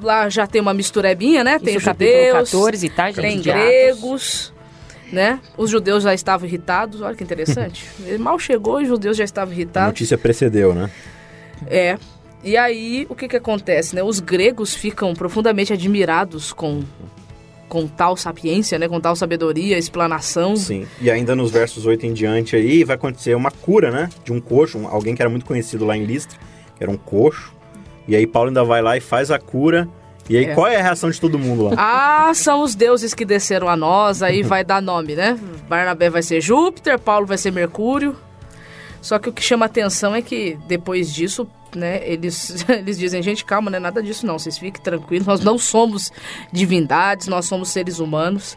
lá 0.00 0.28
já 0.30 0.46
tem 0.46 0.60
uma 0.62 0.72
misturebinha, 0.72 1.42
né? 1.42 1.58
Tem 1.58 1.74
Isso, 1.74 1.84
judeus, 1.84 2.32
14, 2.50 2.88
tá, 2.88 3.10
gente? 3.10 3.20
tem 3.20 3.42
gregos, 3.42 4.51
né? 5.12 5.38
Os 5.56 5.70
judeus 5.70 6.02
já 6.02 6.14
estavam 6.14 6.48
irritados, 6.48 7.00
olha 7.02 7.14
que 7.14 7.22
interessante. 7.22 7.86
Ele 8.04 8.18
mal 8.18 8.38
chegou 8.38 8.80
e 8.80 8.84
os 8.84 8.88
judeus 8.88 9.16
já 9.16 9.24
estavam 9.24 9.52
A 9.52 9.56
irritados. 9.56 9.88
notícia 9.88 10.16
precedeu, 10.18 10.74
né? 10.74 10.90
É. 11.66 11.98
E 12.42 12.56
aí, 12.56 13.06
o 13.08 13.14
que 13.14 13.28
que 13.28 13.36
acontece, 13.36 13.94
né? 13.94 14.02
Os 14.02 14.18
gregos 14.18 14.74
ficam 14.74 15.14
profundamente 15.14 15.72
admirados 15.72 16.52
com, 16.52 16.82
com 17.68 17.86
tal 17.86 18.16
sapiência, 18.16 18.78
né? 18.80 18.88
Com 18.88 19.00
tal 19.00 19.14
sabedoria, 19.14 19.78
explanação. 19.78 20.56
Sim. 20.56 20.86
E 21.00 21.08
ainda 21.10 21.36
nos 21.36 21.52
versos 21.52 21.86
8 21.86 22.04
em 22.06 22.12
diante 22.12 22.56
aí 22.56 22.82
vai 22.82 22.96
acontecer 22.96 23.34
uma 23.36 23.50
cura, 23.52 23.90
né? 23.92 24.08
De 24.24 24.32
um 24.32 24.40
coxo, 24.40 24.76
um- 24.78 24.88
alguém 24.88 25.14
que 25.14 25.22
era 25.22 25.30
muito 25.30 25.44
conhecido 25.46 25.84
lá 25.84 25.96
em 25.96 26.04
Listra, 26.04 26.36
que 26.76 26.82
era 26.82 26.90
um 26.90 26.96
coxo. 26.96 27.52
E 28.08 28.16
aí 28.16 28.26
Paulo 28.26 28.48
ainda 28.48 28.64
vai 28.64 28.82
lá 28.82 28.96
e 28.96 29.00
faz 29.00 29.30
a 29.30 29.38
cura. 29.38 29.88
E 30.30 30.36
aí, 30.36 30.44
É. 30.46 30.54
qual 30.54 30.66
é 30.68 30.76
a 30.76 30.82
reação 30.82 31.10
de 31.10 31.20
todo 31.20 31.38
mundo 31.38 31.64
lá? 31.64 31.74
Ah, 31.78 32.32
são 32.34 32.62
os 32.62 32.74
deuses 32.74 33.12
que 33.14 33.24
desceram 33.24 33.68
a 33.68 33.76
nós, 33.76 34.22
aí 34.22 34.42
vai 34.44 34.64
dar 34.64 34.80
nome, 34.80 35.14
né? 35.14 35.38
Barnabé 35.68 36.08
vai 36.10 36.22
ser 36.22 36.40
Júpiter, 36.40 36.98
Paulo 36.98 37.26
vai 37.26 37.36
ser 37.38 37.50
Mercúrio. 37.50 38.16
Só 39.00 39.18
que 39.18 39.28
o 39.28 39.32
que 39.32 39.42
chama 39.42 39.66
atenção 39.66 40.14
é 40.14 40.22
que 40.22 40.56
depois 40.68 41.12
disso, 41.12 41.48
né, 41.74 42.00
eles, 42.08 42.64
eles 42.70 42.96
dizem, 42.96 43.20
gente, 43.22 43.44
calma, 43.44 43.68
não 43.70 43.78
é 43.78 43.80
nada 43.80 44.00
disso 44.02 44.24
não, 44.24 44.38
vocês 44.38 44.56
fiquem 44.56 44.80
tranquilos, 44.80 45.26
nós 45.26 45.40
não 45.40 45.58
somos 45.58 46.12
divindades, 46.52 47.26
nós 47.26 47.46
somos 47.46 47.70
seres 47.70 47.98
humanos. 47.98 48.56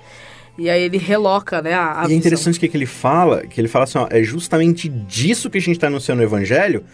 E 0.58 0.70
aí 0.70 0.84
ele 0.84 0.98
reloca, 0.98 1.62
né, 1.62 1.74
a, 1.74 2.04
a 2.04 2.08
E 2.10 2.14
é 2.14 2.16
interessante 2.16 2.58
que, 2.60 2.68
que 2.70 2.78
ele 2.78 2.86
fala, 2.86 3.46
que 3.46 3.60
ele 3.60 3.68
fala 3.68 3.84
assim, 3.84 3.98
ó, 3.98 4.08
é 4.10 4.24
justamente 4.24 4.88
disso 4.88 5.50
que 5.50 5.58
a 5.58 5.62
gente 5.62 5.76
está 5.76 5.88
anunciando 5.88 6.22
no 6.22 6.28
Evangelho, 6.28 6.86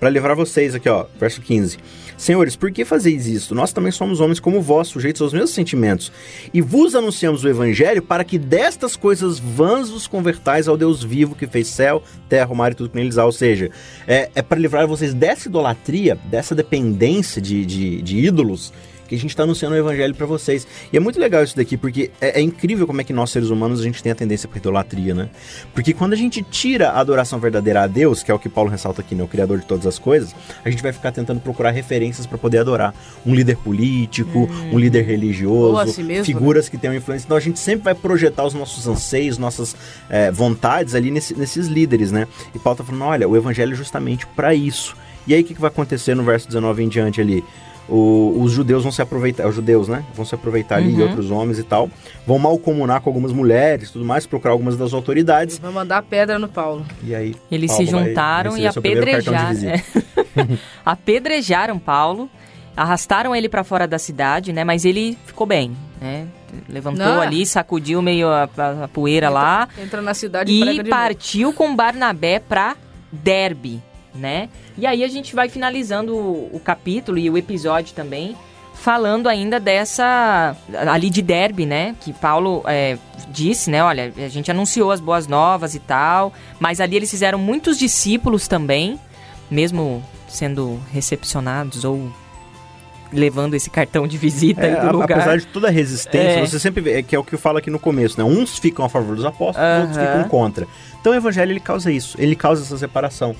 para 0.00 0.08
livrar 0.08 0.34
vocês 0.34 0.74
aqui, 0.74 0.88
ó, 0.88 1.04
verso 1.20 1.42
15. 1.42 1.78
Senhores, 2.16 2.56
por 2.56 2.70
que 2.70 2.84
fazeis 2.84 3.26
isto? 3.26 3.54
Nós 3.54 3.72
também 3.72 3.92
somos 3.92 4.18
homens 4.20 4.40
como 4.40 4.60
vós, 4.60 4.88
sujeitos 4.88 5.22
aos 5.22 5.32
mesmos 5.32 5.50
sentimentos. 5.50 6.10
E 6.52 6.60
vos 6.60 6.94
anunciamos 6.94 7.44
o 7.44 7.48
Evangelho 7.48 8.02
para 8.02 8.24
que 8.24 8.38
destas 8.38 8.96
coisas 8.96 9.38
vãs 9.38 9.90
vos 9.90 10.06
convertais 10.06 10.68
ao 10.68 10.76
Deus 10.76 11.04
vivo 11.04 11.34
que 11.34 11.46
fez 11.46 11.68
céu, 11.68 12.02
terra, 12.28 12.50
o 12.50 12.56
mar 12.56 12.72
e 12.72 12.74
tudo 12.74 12.90
que 12.90 12.96
neles 12.96 13.18
há. 13.18 13.24
Ou 13.24 13.32
seja, 13.32 13.70
é, 14.06 14.30
é 14.34 14.42
para 14.42 14.58
livrar 14.58 14.86
vocês 14.86 15.14
dessa 15.14 15.48
idolatria, 15.48 16.18
dessa 16.30 16.54
dependência 16.54 17.40
de, 17.40 17.64
de, 17.64 18.02
de 18.02 18.18
ídolos 18.18 18.72
que 19.10 19.16
a 19.16 19.18
gente 19.18 19.30
está 19.30 19.42
anunciando 19.42 19.74
o 19.74 19.78
evangelho 19.78 20.14
para 20.14 20.24
vocês. 20.24 20.66
E 20.92 20.96
é 20.96 21.00
muito 21.00 21.18
legal 21.18 21.42
isso 21.42 21.56
daqui, 21.56 21.76
porque 21.76 22.12
é, 22.20 22.38
é 22.38 22.40
incrível 22.40 22.86
como 22.86 23.00
é 23.00 23.04
que 23.04 23.12
nós, 23.12 23.30
seres 23.30 23.50
humanos, 23.50 23.80
a 23.80 23.82
gente 23.82 24.00
tem 24.00 24.12
a 24.12 24.14
tendência 24.14 24.48
para 24.48 24.58
idolatria, 24.58 25.12
né? 25.12 25.28
Porque 25.74 25.92
quando 25.92 26.12
a 26.12 26.16
gente 26.16 26.42
tira 26.44 26.90
a 26.90 27.00
adoração 27.00 27.40
verdadeira 27.40 27.82
a 27.82 27.86
Deus, 27.88 28.22
que 28.22 28.30
é 28.30 28.34
o 28.34 28.38
que 28.38 28.48
Paulo 28.48 28.70
ressalta 28.70 29.00
aqui, 29.00 29.16
né? 29.16 29.24
O 29.24 29.26
Criador 29.26 29.58
de 29.58 29.66
todas 29.66 29.84
as 29.84 29.98
coisas, 29.98 30.32
a 30.64 30.70
gente 30.70 30.80
vai 30.82 30.92
ficar 30.92 31.10
tentando 31.10 31.40
procurar 31.40 31.72
referências 31.72 32.24
para 32.24 32.38
poder 32.38 32.58
adorar. 32.58 32.94
Um 33.26 33.34
líder 33.34 33.56
político, 33.56 34.48
um 34.72 34.78
líder 34.78 35.02
religioso, 35.02 35.72
Ou 35.72 35.78
a 35.78 35.86
si 35.88 36.02
mesmo, 36.04 36.24
figuras 36.24 36.68
que 36.68 36.78
tenham 36.78 36.94
influência. 36.94 37.26
Então 37.26 37.36
a 37.36 37.40
gente 37.40 37.58
sempre 37.58 37.84
vai 37.84 37.94
projetar 37.96 38.44
os 38.46 38.54
nossos 38.54 38.86
anseios, 38.86 39.38
nossas 39.38 39.74
é, 40.08 40.30
vontades 40.30 40.94
ali 40.94 41.10
nesse- 41.10 41.36
nesses 41.36 41.66
líderes, 41.66 42.12
né? 42.12 42.28
E 42.54 42.58
Paulo 42.60 42.76
tá 42.78 42.84
falando, 42.84 43.02
olha, 43.04 43.28
o 43.28 43.36
evangelho 43.36 43.72
é 43.72 43.76
justamente 43.76 44.24
para 44.28 44.54
isso. 44.54 44.96
E 45.26 45.34
aí 45.34 45.42
o 45.42 45.44
que, 45.44 45.54
que 45.54 45.60
vai 45.60 45.68
acontecer 45.68 46.14
no 46.14 46.22
verso 46.22 46.46
19 46.46 46.82
em 46.84 46.88
diante 46.88 47.20
ali? 47.20 47.44
O- 47.90 48.40
os 48.42 48.52
judeus 48.52 48.84
vão 48.84 48.92
se 48.92 49.02
aproveitar, 49.02 49.48
os 49.48 49.54
judeus, 49.56 49.88
né? 49.88 50.04
Vão 50.14 50.24
se 50.24 50.32
aproveitar 50.34 50.76
ali, 50.76 50.92
e 50.92 50.94
Uhum. 50.94 51.08
outros 51.08 51.30
homens 51.30 51.58
e 51.58 51.64
tal. 51.64 51.90
Vão 52.26 52.38
malcomunar 52.38 53.00
com 53.00 53.10
algumas 53.10 53.32
mulheres 53.32 53.88
e 53.88 53.92
tudo 53.92 54.04
mais, 54.04 54.26
procurar 54.26 54.52
algumas 54.52 54.76
das 54.76 54.92
autoridades. 54.92 55.58
Vai 55.58 55.72
mandar 55.72 56.00
pedra 56.02 56.38
no 56.38 56.46
Paulo. 56.48 56.86
E 57.02 57.14
aí. 57.14 57.34
Eles 57.50 57.70
Paulo 57.72 57.86
se 57.86 57.92
vai 57.92 58.04
juntaram 58.08 58.56
e 58.56 58.60
de 58.60 58.66
apedrejaram. 58.68 59.58
é. 59.68 59.82
apedrejaram 60.86 61.78
Paulo, 61.78 62.30
arrastaram 62.76 63.34
ele 63.34 63.48
pra 63.48 63.64
fora 63.64 63.86
da 63.86 63.98
cidade, 63.98 64.52
né? 64.52 64.64
Mas 64.64 64.84
ele 64.84 65.18
ficou 65.26 65.46
bem, 65.46 65.72
né? 66.00 66.26
Levantou 66.68 67.04
Não. 67.06 67.20
ali, 67.20 67.46
sacudiu 67.46 68.02
meio 68.02 68.28
a, 68.28 68.48
a- 68.56 68.84
a 68.84 68.88
poeira 68.88 69.28
lá 69.28 69.68
Entra 69.80 70.02
na 70.02 70.14
cidade 70.14 70.50
e 70.50 70.60
e 70.60 70.82
de 70.82 70.90
partiu 70.90 71.52
com 71.52 71.74
Barnabé 71.76 72.40
pra 72.40 72.76
Derbe, 73.12 73.80
né? 74.14 74.48
E 74.76 74.86
aí 74.86 75.02
a 75.04 75.08
gente 75.08 75.34
vai 75.34 75.48
finalizando 75.48 76.14
o, 76.16 76.50
o 76.52 76.60
capítulo 76.60 77.18
e 77.18 77.28
o 77.30 77.36
episódio 77.38 77.94
também, 77.94 78.36
falando 78.74 79.28
ainda 79.28 79.60
dessa 79.60 80.56
ali 80.88 81.10
de 81.10 81.20
Derbe, 81.22 81.66
né? 81.66 81.94
Que 82.00 82.12
Paulo 82.12 82.62
é, 82.66 82.96
disse, 83.28 83.70
né? 83.70 83.82
Olha, 83.84 84.12
a 84.16 84.28
gente 84.28 84.50
anunciou 84.50 84.90
as 84.90 85.00
boas 85.00 85.26
novas 85.26 85.74
e 85.74 85.78
tal, 85.80 86.32
mas 86.58 86.80
ali 86.80 86.96
eles 86.96 87.10
fizeram 87.10 87.38
muitos 87.38 87.78
discípulos 87.78 88.48
também, 88.48 88.98
mesmo 89.50 90.02
sendo 90.28 90.80
recepcionados 90.92 91.84
ou 91.84 92.10
levando 93.12 93.54
esse 93.54 93.68
cartão 93.68 94.06
de 94.06 94.16
visita 94.16 94.62
aí 94.62 94.72
É, 94.72 94.80
do 94.86 94.92
lugar. 94.92 95.10
apesar 95.18 95.36
de 95.36 95.46
toda 95.48 95.66
a 95.66 95.70
resistência, 95.70 96.38
É. 96.40 96.46
você 96.46 96.60
sempre 96.60 96.80
vê, 96.80 96.98
é 96.98 97.02
que 97.02 97.16
é 97.16 97.18
o 97.18 97.24
que 97.24 97.34
eu 97.34 97.38
falo 97.40 97.58
aqui 97.58 97.68
no 97.68 97.78
começo, 97.78 98.16
né? 98.16 98.22
Uns 98.24 98.56
ficam 98.58 98.84
a 98.84 98.88
favor 98.88 99.16
dos 99.16 99.24
apóstolos, 99.24 99.80
outros 99.80 99.98
Aham. 99.98 100.06
ficam 100.06 100.28
contra. 100.28 100.66
Então 101.00 101.12
o 101.12 101.16
evangelho 101.16 101.50
ele 101.50 101.58
causa 101.60 101.90
isso, 101.90 102.16
ele 102.20 102.36
causa 102.36 102.62
essa 102.62 102.78
separação. 102.78 103.34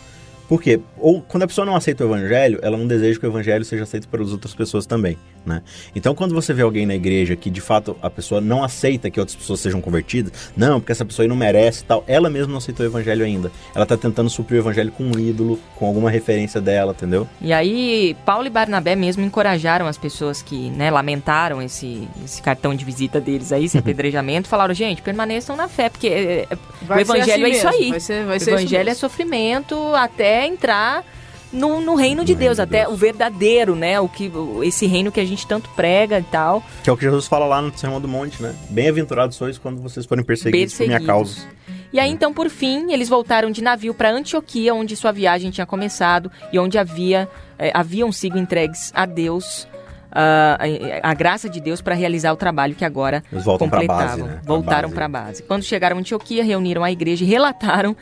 Por 0.51 0.61
quê? 0.61 0.81
Ou 0.99 1.23
quando 1.23 1.45
a 1.45 1.47
pessoa 1.47 1.65
não 1.65 1.77
aceita 1.77 2.05
o 2.05 2.09
evangelho, 2.09 2.59
ela 2.61 2.77
não 2.77 2.85
deseja 2.85 3.21
que 3.21 3.25
o 3.25 3.31
evangelho 3.31 3.65
seja 3.65 3.85
aceito 3.85 4.09
pelas 4.09 4.33
outras 4.33 4.53
pessoas 4.53 4.85
também, 4.85 5.17
né? 5.47 5.63
Então 5.95 6.13
quando 6.13 6.35
você 6.35 6.53
vê 6.53 6.63
alguém 6.63 6.85
na 6.85 6.97
igreja 6.97 7.37
que 7.37 7.49
de 7.49 7.61
fato 7.61 7.97
a 8.03 8.11
pessoa 8.11 8.41
não 8.41 8.65
aceita 8.65 9.09
que 9.09 9.21
outras 9.21 9.37
pessoas 9.37 9.61
sejam 9.61 9.81
convertidas, 9.81 10.51
não, 10.57 10.81
porque 10.81 10.91
essa 10.91 11.05
pessoa 11.05 11.23
aí 11.23 11.29
não 11.29 11.37
merece 11.37 11.83
e 11.83 11.85
tal, 11.85 12.03
ela 12.05 12.29
mesma 12.29 12.51
não 12.51 12.59
aceitou 12.59 12.85
o 12.85 12.89
evangelho 12.89 13.25
ainda. 13.25 13.53
Ela 13.73 13.87
tá 13.87 13.97
tentando 13.97 14.29
suprir 14.29 14.59
o 14.59 14.63
evangelho 14.63 14.91
com 14.91 15.05
um 15.05 15.17
ídolo, 15.21 15.57
com 15.77 15.87
alguma 15.87 16.11
referência 16.11 16.61
dela, 16.61 16.97
entendeu? 16.99 17.29
E 17.41 17.53
aí, 17.53 18.17
Paulo 18.27 18.49
e 18.49 18.51
Barnabé 18.51 18.97
mesmo 18.97 19.23
encorajaram 19.25 19.87
as 19.87 19.97
pessoas 19.97 20.43
que 20.43 20.69
né, 20.71 20.91
lamentaram 20.91 21.63
esse, 21.63 22.09
esse 22.25 22.43
cartão 22.43 22.75
de 22.75 22.85
visita 22.85 23.21
deles 23.21 23.53
aí, 23.53 23.67
esse 23.67 23.79
apedrejamento, 23.79 24.49
falaram, 24.49 24.75
gente, 24.75 25.01
permaneçam 25.01 25.55
na 25.55 25.69
fé, 25.69 25.89
porque 25.89 26.09
é, 26.09 26.47
é, 26.51 26.59
Vai 26.83 26.99
o 26.99 27.01
evangelho 27.03 27.47
assim 27.47 27.55
é 27.55 27.57
isso 27.57 27.67
mesmo, 27.67 27.85
aí. 27.85 27.91
Vai 27.91 28.01
ser, 28.01 28.25
vai 28.25 28.35
o 28.35 28.37
isso 28.37 28.51
evangelho 28.51 28.91
é 28.91 28.95
sofrimento 28.95 29.77
até 29.95 30.40
entrar 30.47 31.05
no, 31.53 31.81
no 31.81 31.95
reino 31.97 32.25
de 32.25 32.33
No 32.35 32.39
Deus, 32.39 32.59
reino 32.59 32.69
até 32.71 32.83
Deus. 32.85 32.93
o 32.95 32.97
verdadeiro, 32.97 33.75
né? 33.75 33.99
O 34.01 34.09
que, 34.09 34.31
esse 34.63 34.87
reino 34.87 35.11
que 35.11 35.19
a 35.21 35.25
gente 35.25 35.47
tanto 35.47 35.69
prega 35.71 36.21
e 36.21 36.23
tal. 36.23 36.63
Que 36.85 36.89
é 36.91 36.93
o 36.93 36.97
que 36.97 37.05
Jesus 37.05 37.27
fala 37.27 37.45
lá 37.47 37.61
no 37.61 37.77
Sermão 37.77 38.01
do 38.01 38.07
Monte, 38.07 38.41
né? 38.43 38.55
Bem-aventurados 38.71 39.37
sois 39.37 39.59
quando 39.59 39.81
vocês 39.83 40.07
forem 40.07 40.25
perseguidos, 40.25 40.75
por 40.75 40.87
minha 40.87 40.99
Perseguidos. 41.01 41.35
causa. 41.43 41.49
E 41.93 41.99
aí, 41.99 42.09
então, 42.09 42.33
por 42.33 42.49
fim, 42.49 42.93
eles 42.93 43.09
voltaram 43.09 43.51
de 43.51 43.61
navio 43.65 43.93
para 43.93 44.13
Antioquia, 44.13 44.73
onde 44.73 44.95
sua 44.95 45.11
viagem 45.11 45.51
tinha 45.51 45.67
começado 45.67 46.31
e 46.53 46.59
onde 46.59 46.79
havia, 46.79 47.29
eh, 47.59 47.73
haviam 47.75 48.13
sido 48.13 48.39
entregues 48.39 48.93
a 48.95 49.05
Deus, 49.05 49.67
ah, 50.13 50.57
a, 51.03 51.11
a 51.11 51.15
graça 51.15 51.49
de 51.49 51.61
Deus 51.61 51.81
para 51.81 51.97
realizar 51.97 52.33
o 52.33 52.37
trabalho 52.37 52.77
que 52.77 52.85
agora 52.85 53.25
Eles 53.33 53.45
voltam 53.45 53.69
pra 53.69 53.81
completavam. 53.81 54.07
base, 54.27 54.37
né? 54.37 54.41
Voltaram 54.45 54.91
para 54.93 55.07
a 55.07 55.09
base. 55.09 55.43
Quando 55.43 55.65
chegaram 55.65 55.97
a 55.97 55.99
Antioquia, 55.99 56.45
reuniram 56.45 56.85
a 56.85 56.93
igreja 56.93 57.25
e 57.25 57.27
relataram 57.27 57.97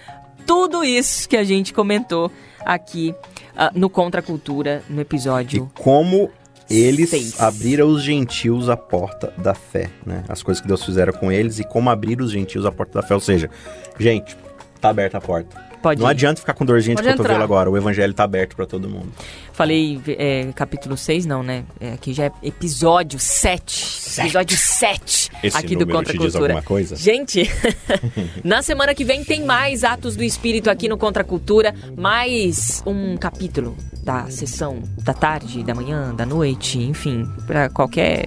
tudo 0.48 0.82
isso 0.82 1.28
que 1.28 1.36
a 1.36 1.44
gente 1.44 1.74
comentou 1.74 2.32
aqui 2.64 3.14
ah, 3.54 3.70
no 3.74 3.90
Contra 3.90 4.20
a 4.20 4.24
Cultura, 4.24 4.82
no 4.88 4.98
episódio. 4.98 5.70
como 5.78 6.30
eles 6.70 7.10
Seis. 7.10 7.38
abriram 7.40 7.86
os 7.88 8.02
gentios 8.02 8.70
à 8.70 8.76
porta 8.76 9.32
da 9.36 9.54
fé, 9.54 9.90
né? 10.06 10.24
As 10.26 10.42
coisas 10.42 10.60
que 10.62 10.66
Deus 10.66 10.82
fizeram 10.82 11.12
com 11.12 11.30
eles 11.30 11.58
e 11.58 11.64
como 11.64 11.90
abrir 11.90 12.20
os 12.22 12.30
gentios 12.30 12.64
à 12.64 12.72
porta 12.72 13.00
da 13.00 13.06
fé. 13.06 13.14
Ou 13.14 13.20
seja, 13.20 13.50
gente, 13.98 14.36
tá 14.80 14.88
aberta 14.88 15.18
a 15.18 15.20
porta. 15.20 15.67
Pode 15.82 16.00
Não 16.00 16.08
ir. 16.08 16.10
adianta 16.10 16.40
ficar 16.40 16.54
com 16.54 16.64
dorzinha 16.64 16.96
de 16.96 17.02
Pode 17.02 17.12
cotovelo 17.16 17.34
entrar. 17.34 17.44
agora. 17.44 17.70
O 17.70 17.76
evangelho 17.76 18.12
tá 18.12 18.24
aberto 18.24 18.56
pra 18.56 18.66
todo 18.66 18.88
mundo. 18.88 19.08
Falei 19.52 20.00
é, 20.06 20.48
capítulo 20.54 20.96
6, 20.96 21.26
não, 21.26 21.42
né? 21.42 21.64
É, 21.80 21.92
aqui 21.92 22.12
já 22.12 22.26
é 22.26 22.32
episódio 22.42 23.18
7. 23.18 24.20
Episódio 24.20 24.56
7 24.56 25.30
aqui 25.54 25.76
do 25.76 25.86
Contra 25.86 26.16
Cultura. 26.16 26.62
Gente, 26.96 27.48
na 28.44 28.62
semana 28.62 28.94
que 28.94 29.04
vem 29.04 29.24
tem 29.24 29.44
mais 29.44 29.84
Atos 29.84 30.16
do 30.16 30.22
Espírito 30.24 30.70
aqui 30.70 30.88
no 30.88 30.96
Contra 30.96 31.22
Cultura, 31.24 31.74
mais 31.96 32.82
um 32.86 33.16
capítulo 33.16 33.76
da 34.02 34.30
sessão 34.30 34.82
da 34.98 35.12
tarde, 35.12 35.62
da 35.62 35.74
manhã, 35.74 36.14
da 36.14 36.24
noite, 36.24 36.78
enfim, 36.78 37.28
para 37.46 37.68
qualquer 37.68 38.24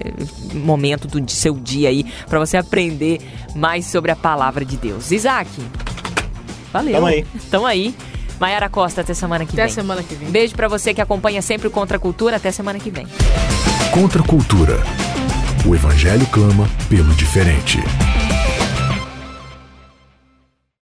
momento 0.54 1.08
do 1.08 1.30
seu 1.30 1.54
dia 1.54 1.88
aí, 1.88 2.04
para 2.28 2.38
você 2.38 2.56
aprender 2.56 3.20
mais 3.54 3.86
sobre 3.86 4.10
a 4.10 4.16
palavra 4.16 4.64
de 4.64 4.76
Deus. 4.76 5.10
Isaac, 5.10 5.50
valeu. 6.72 6.94
Tamo 6.94 7.06
aí. 7.06 7.26
Tamo 7.50 7.66
aí. 7.66 7.94
Maiara 8.40 8.68
Costa, 8.68 9.02
até 9.02 9.14
semana 9.14 9.44
que 9.44 9.52
Até 9.52 9.66
vem. 9.66 9.74
semana 9.74 10.02
que 10.02 10.14
vem. 10.14 10.28
Beijo 10.30 10.54
pra 10.54 10.66
você 10.66 10.92
que 10.92 11.00
acompanha 11.00 11.40
sempre 11.42 11.68
o 11.68 11.70
Contra 11.70 11.96
a 11.96 12.00
Cultura. 12.00 12.36
Até 12.36 12.50
semana 12.50 12.78
que 12.78 12.90
vem. 12.90 13.06
Contra 13.92 14.20
a 14.20 14.24
cultura. 14.26 14.80
O 15.64 15.74
evangelho 15.74 16.26
clama 16.26 16.68
pelo 16.88 17.14
diferente. 17.14 17.78